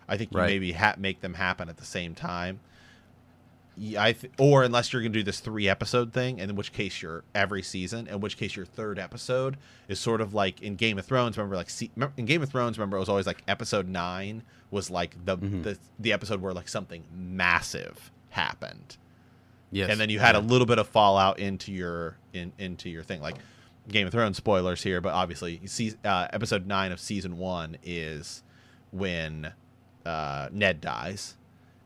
[0.09, 0.47] I think you Right.
[0.47, 2.61] maybe ha- make them happen at the same time.
[3.77, 6.73] Yeah, I th- or unless you're gonna do this three episode thing, and in which
[6.73, 9.57] case your every season, in which case your third episode
[9.89, 11.39] is sort of like in Game of Thrones.
[11.39, 14.43] Remember, like se- remember- in Game of Thrones, remember it was always like episode nine
[14.71, 15.62] was like the Mm-hmm.
[15.62, 18.97] the, the episode where like something massive happened,
[19.71, 20.41] yes, and then you had yeah.
[20.41, 23.21] a little bit of fallout into your in into your thing.
[23.23, 23.37] Like
[23.89, 27.79] Game of Thrones spoilers here, but obviously, you see, uh, episode nine of season one
[27.83, 28.43] is
[28.93, 29.53] when
[30.05, 31.35] uh, Ned dies,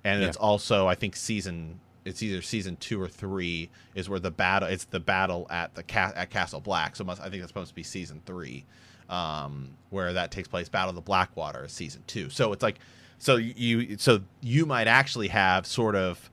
[0.05, 0.29] and Yeah.
[0.29, 4.69] it's also I think season it's either season two or three is where the battle
[4.69, 6.97] it's the battle at the ca- at Castle Black.
[6.97, 8.65] So must, I think that's supposed to be season three,
[9.09, 10.69] um, where that takes place.
[10.69, 12.29] Battle of the Blackwater is season two.
[12.31, 12.79] So it's like
[13.19, 16.31] so you so you might actually have sort of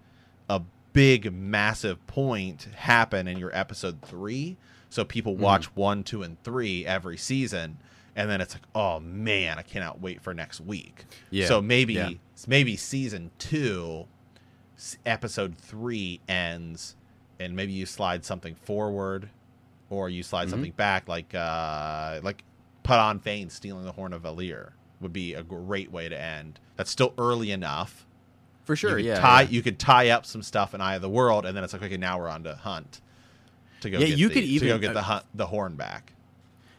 [0.49, 0.61] a
[0.93, 4.57] big massive point happen in your episode three
[4.89, 7.77] so people watch one two and three every season
[8.15, 11.05] and then it's like, oh man, I cannot wait for next week.
[11.29, 11.47] Yeah.
[11.47, 12.09] So maybe Yeah.
[12.47, 14.05] maybe season two,
[15.05, 16.95] episode three ends,
[17.39, 19.29] and maybe you slide something forward,
[19.89, 20.49] or you slide Mm-hmm.
[20.51, 22.43] something back, like uh like
[22.83, 26.59] Padan Fain stealing the horn of Valere would be a great way to end.
[26.77, 28.05] That's still early enough.
[28.63, 29.19] For sure, you could yeah.
[29.19, 29.49] tie yeah.
[29.49, 31.83] you could tie up some stuff in Eye of the World, and then it's like
[31.83, 33.01] okay, now we're on to Hunt
[33.81, 33.97] to go.
[33.99, 36.13] Yeah, get you the, could to even- go get uh, the hunt, the horn back.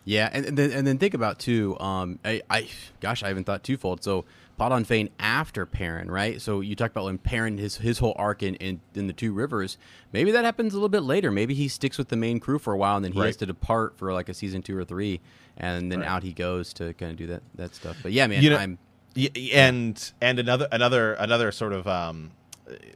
[0.05, 1.79] Yeah, and, and then and then think about too.
[1.79, 2.69] Um, I, I
[3.01, 4.03] gosh, I haven't thought twofold.
[4.03, 4.25] So
[4.59, 6.41] Padan Fain after Perrin, right?
[6.43, 9.33] So you talked about when Perrin his his whole arc in, in in the Two
[9.33, 9.79] Rivers.
[10.13, 11.31] Maybe that happens a little bit later.
[11.31, 13.27] Maybe he sticks with the main crew for a while, and then he Right.
[13.27, 15.21] has to depart for like a season two or three,
[15.57, 16.09] and then Right.
[16.09, 17.97] out he goes to kind of do that that stuff.
[18.03, 18.79] But yeah, man, You know- I'm
[19.15, 22.33] Y- and and another another another sort of um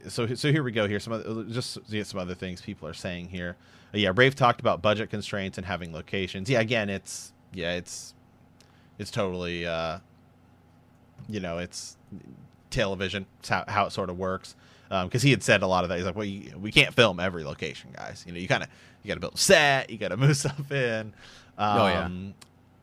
[0.07, 0.99] so so here we go here.
[0.99, 3.55] Some other, just yeah, some other things people are saying here.
[3.93, 6.49] Uh, yeah Brave talked about budget constraints and having locations.
[6.49, 8.13] Yeah again it's yeah it's
[8.97, 9.99] it's totally uh
[11.27, 11.97] you know it's
[12.69, 14.55] television it's how, how it sort of works
[15.03, 15.97] because he had said a lot of that.
[15.97, 18.23] He's like well you, we can't film every location guys.
[18.25, 18.69] You know you kind of
[19.03, 21.13] you got to build a set you got to move stuff in.
[21.57, 22.09] Um, Oh, yeah.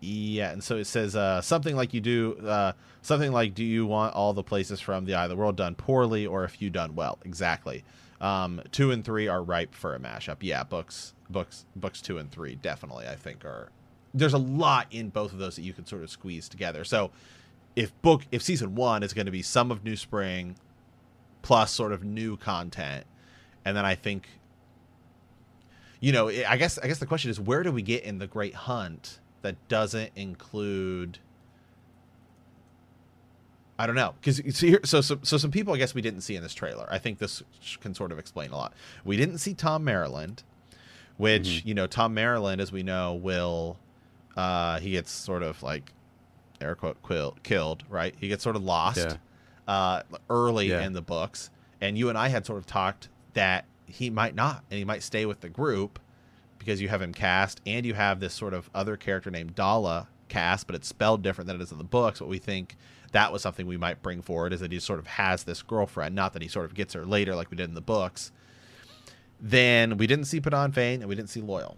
[0.05, 3.86] Yeah, and so it says uh, something like you do uh, something like, "Do you
[3.86, 6.70] want all the places from the Eye of the World done poorly, or a few
[6.70, 7.84] done well?" Exactly.
[8.20, 10.38] Um, two and three are ripe for a mashup.
[10.40, 13.07] Yeah, books, books, books two and three definitely.
[13.07, 13.70] I think are
[14.14, 16.84] there's a lot in both of those that you can sort of squeeze together.
[16.84, 17.11] So
[17.76, 20.57] if book if season one is going to be some of New Spring
[21.42, 23.05] plus sort of new content,
[23.64, 24.28] and then I think
[26.00, 28.26] you know I guess I guess the question is where do we get in the
[28.26, 31.18] Great Hunt that doesn't include
[33.78, 36.36] I don't know because so, so so so some people I guess we didn't see
[36.36, 36.86] in this trailer.
[36.90, 37.42] I think this
[37.80, 38.72] can sort of explain a lot.
[39.05, 40.38] We didn't see Thom Merrilin,
[41.16, 41.68] which Mm-hmm.
[41.68, 43.78] you know Thom Merrilin, as we know, will
[44.36, 45.92] uh, he gets sort of like
[46.61, 48.14] air quote quill, killed, right?
[48.18, 49.16] He gets sort of lost Yeah.
[49.72, 50.82] uh, early Yeah.
[50.86, 54.64] in the books, and you and I had sort of talked that he might not,
[54.70, 55.99] and he might stay with the group
[56.64, 60.08] because you have him cast, and you have this sort of other character named Dala
[60.28, 62.20] cast, but it's spelled different than it is in the books.
[62.20, 62.76] What we think
[63.12, 66.14] that was something we might bring forward is that he sort of has this girlfriend,
[66.14, 68.32] not that he sort of gets her later like we did in the books.
[69.40, 71.76] Then we didn't see Padan Fain, and we didn't see Loial.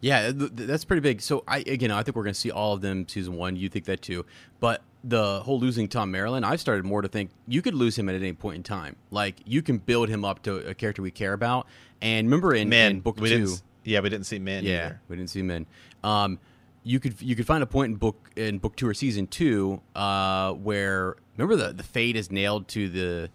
[0.00, 1.22] Yeah, th- th- that's pretty big.
[1.22, 3.56] So I again, I think we're going to see all of them season one.
[3.56, 4.26] You think that too,
[4.60, 8.08] but the whole losing Thom Merrilin, I've started more to think you could lose him
[8.08, 8.96] at any point in time.
[9.10, 11.66] Like you can build him up to a character we care about.
[12.02, 13.62] And remember in, Min, in book we two, didn't.
[13.84, 14.64] Yeah, we didn't see Min.
[14.64, 15.00] yeah, either.
[15.08, 15.66] we didn't see Min.
[16.02, 16.38] Um,
[16.82, 19.80] you could you could find a point in book in book two or season two
[19.94, 23.30] uh, where remember the the fate is nailed to the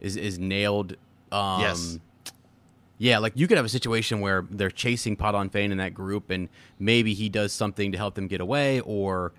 [0.00, 0.96] is is nailed.
[1.32, 1.98] Um, Yes.
[2.98, 6.30] Yeah, like you could have a situation where they're chasing Padan Fain in that group,
[6.30, 6.48] and
[6.78, 9.34] maybe he does something to help them get away, or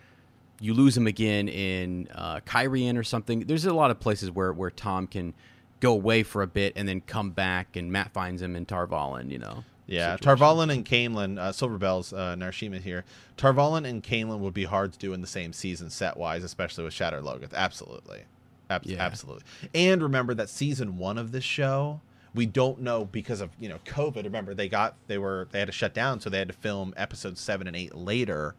[0.60, 3.41] you lose him again in uh, Cairhien or something.
[3.41, 5.34] There's a lot of places where, where Thom can
[5.80, 8.88] go away for a bit and then come back, and Mat finds him in Tar
[8.88, 9.30] Valon.
[9.32, 9.64] You know.
[9.89, 10.24] Yeah, situation.
[10.24, 13.05] Tar Valon and Caemlyn, uh, Silverbells, uh, Narshima here.
[13.38, 16.43] Tar Valon and Caemlyn would be hard to do in the same season set wise,
[16.43, 17.53] especially with Shadar Logoth.
[17.53, 18.24] Absolutely.
[18.70, 19.01] Ab- Yeah.
[19.01, 19.43] Absolutely.
[19.74, 22.01] And remember that season one of this show,
[22.36, 24.26] we don't know because of, you know, COVID.
[24.26, 26.93] Remember, they got, they were, they had to shut down, so they had to film
[26.97, 28.55] episodes seven and eight later.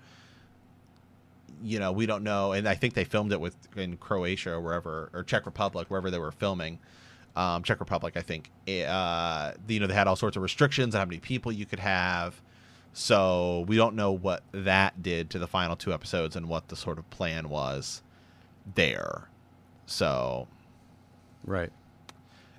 [1.62, 2.52] You know, we don't know.
[2.52, 6.10] And I think they filmed it with in Croatia or wherever, or Czech Republic, wherever
[6.10, 6.78] they were filming
[7.36, 8.50] um, Czech Republic, I think.
[8.68, 11.78] Uh, you know, they had all sorts of restrictions on how many people you could
[11.80, 12.40] have.
[12.92, 16.74] So we don't know what that did to the final two episodes and what the
[16.76, 18.02] sort of plan was
[18.74, 19.28] there.
[19.86, 20.48] So,
[21.44, 21.70] Right.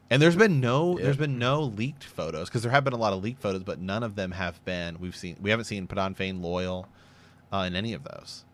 [0.09, 1.05] and there's been no, Yeah.
[1.05, 3.79] there's been no leaked photos because there have been a lot of leaked photos, but
[3.79, 4.97] none of them have been.
[4.99, 6.85] We've seen, we haven't seen Padan Fain Loial
[7.51, 8.45] uh, in any of those.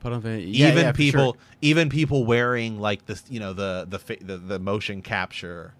[0.00, 0.22] Padan.
[0.24, 1.42] Yeah, even yeah, people sure.
[1.60, 5.74] even people wearing like this you know the the, the the motion capture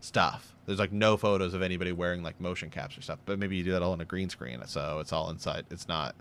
[0.00, 3.64] stuff there's like no photos of anybody wearing like motion capture stuff but maybe you
[3.64, 6.14] do that all on a green screen so it's all inside it's not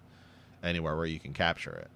[0.64, 1.90] anywhere where you can capture it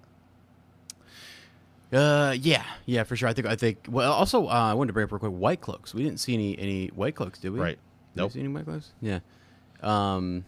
[1.96, 3.28] Uh, yeah, yeah, for sure.
[3.28, 3.84] I think I think.
[3.88, 5.92] Well, also, uh, I wanted to bring up real quick white cloaks.
[5.92, 7.60] We didn't see any any white cloaks, did we?
[7.60, 7.78] Right.
[8.14, 8.32] Did we Nope.
[8.32, 8.92] see any white cloaks?
[9.02, 9.18] Yeah.
[9.82, 10.44] Um,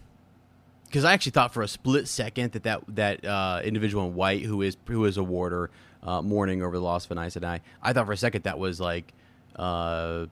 [0.94, 4.42] because I actually thought for a split second that that that uh, individual in white
[4.42, 5.68] who is who is a warder
[6.04, 8.60] uh, mourning over the loss of an Aes Sedai, I thought for a second that
[8.60, 9.12] was like
[9.56, 10.26] uh,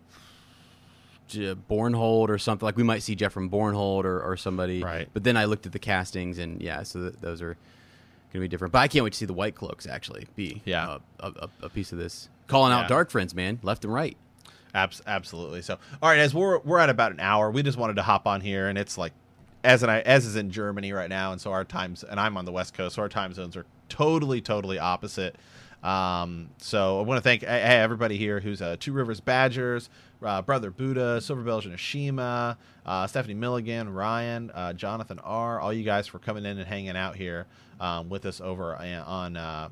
[1.29, 2.65] Bornhald or something.
[2.65, 4.85] Like we might see Geofram Bornhald or, or somebody.
[4.85, 5.09] Right.
[5.13, 7.57] But then I looked at the castings and yeah, so th- those are
[8.33, 8.71] gonna be different.
[8.71, 10.99] But I can't wait to see the white cloaks actually be Yeah.
[11.19, 12.29] a, a, a piece of this.
[12.47, 12.89] Calling out Yeah.
[12.89, 14.17] dark friends, man, left and right.
[14.75, 17.97] Abs- absolutely so all right as we're we're at about an hour we just wanted
[17.97, 19.13] to hop on here and it's like
[19.65, 22.37] as and I as is in Germany right now, and so our times and I'm
[22.37, 25.37] on the West Coast, so our time zones are totally totally opposite.
[25.83, 29.91] Um, so I want to thank hey, everybody here who's uh, Two Rivers Badgers,
[30.25, 32.57] uh, Brother Buddha, Silver Bells Nishima,
[32.87, 35.61] uh, Stephanie Milligan, Ryan, uh, Jonathan R.
[35.61, 37.47] All you guys for coming in and hanging out here
[37.81, 39.69] um, with us over uh, on uh,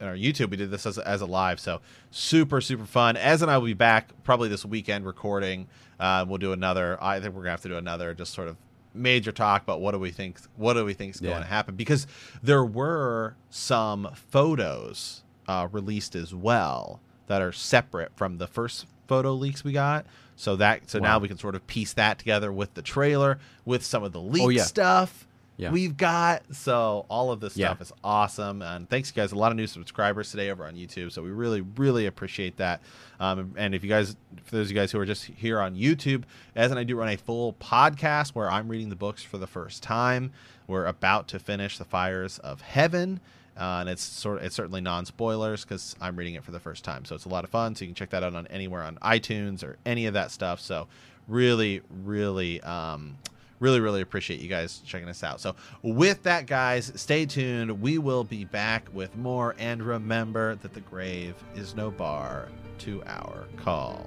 [0.00, 0.50] on our YouTube.
[0.50, 3.16] We did this as, as a live, so super super fun.
[3.16, 5.66] As and I will be back probably this weekend recording.
[5.98, 7.02] Uh, we'll do another.
[7.02, 8.56] I think we're gonna have to do another just sort of
[8.94, 11.76] major talk about what do we think what do we think is going to happen
[11.76, 12.06] because
[12.42, 19.32] there were some photos uh, released as well that are separate from the first photo
[19.34, 20.06] leaks we got.
[20.36, 23.84] So that so now we can sort of piece that together with the trailer with
[23.84, 24.62] some of the leak Oh, yeah.
[24.62, 25.26] stuff
[25.58, 25.70] Yeah.
[25.72, 26.42] we've got.
[26.54, 27.66] So all of this Yeah.
[27.68, 28.62] stuff is awesome.
[28.62, 29.32] And thanks, guys.
[29.32, 31.12] A lot of new subscribers today over on YouTube.
[31.12, 32.80] So we really, really appreciate that.
[33.20, 35.74] Um, and if you guys, for those of you guys who are just here on
[35.74, 36.22] YouTube,
[36.54, 39.46] as and I do run a full podcast where I'm reading the books for the
[39.48, 40.32] first time.
[40.66, 43.20] We're about to finish The Fires of Heaven.
[43.56, 46.60] Uh, and it's sort of, it's certainly non spoilers because I'm reading it for the
[46.60, 47.74] first time, so it's a lot of fun.
[47.74, 50.60] So you can check that out on anywhere on iTunes or any of that stuff.
[50.60, 50.86] So
[51.26, 53.16] really, really, um,
[53.60, 55.40] really really appreciate you guys checking us out.
[55.40, 57.80] So with that guys stay tuned.
[57.80, 59.54] We will be back with more.
[59.58, 62.48] And remember that the grave is no bar
[62.78, 64.06] to our call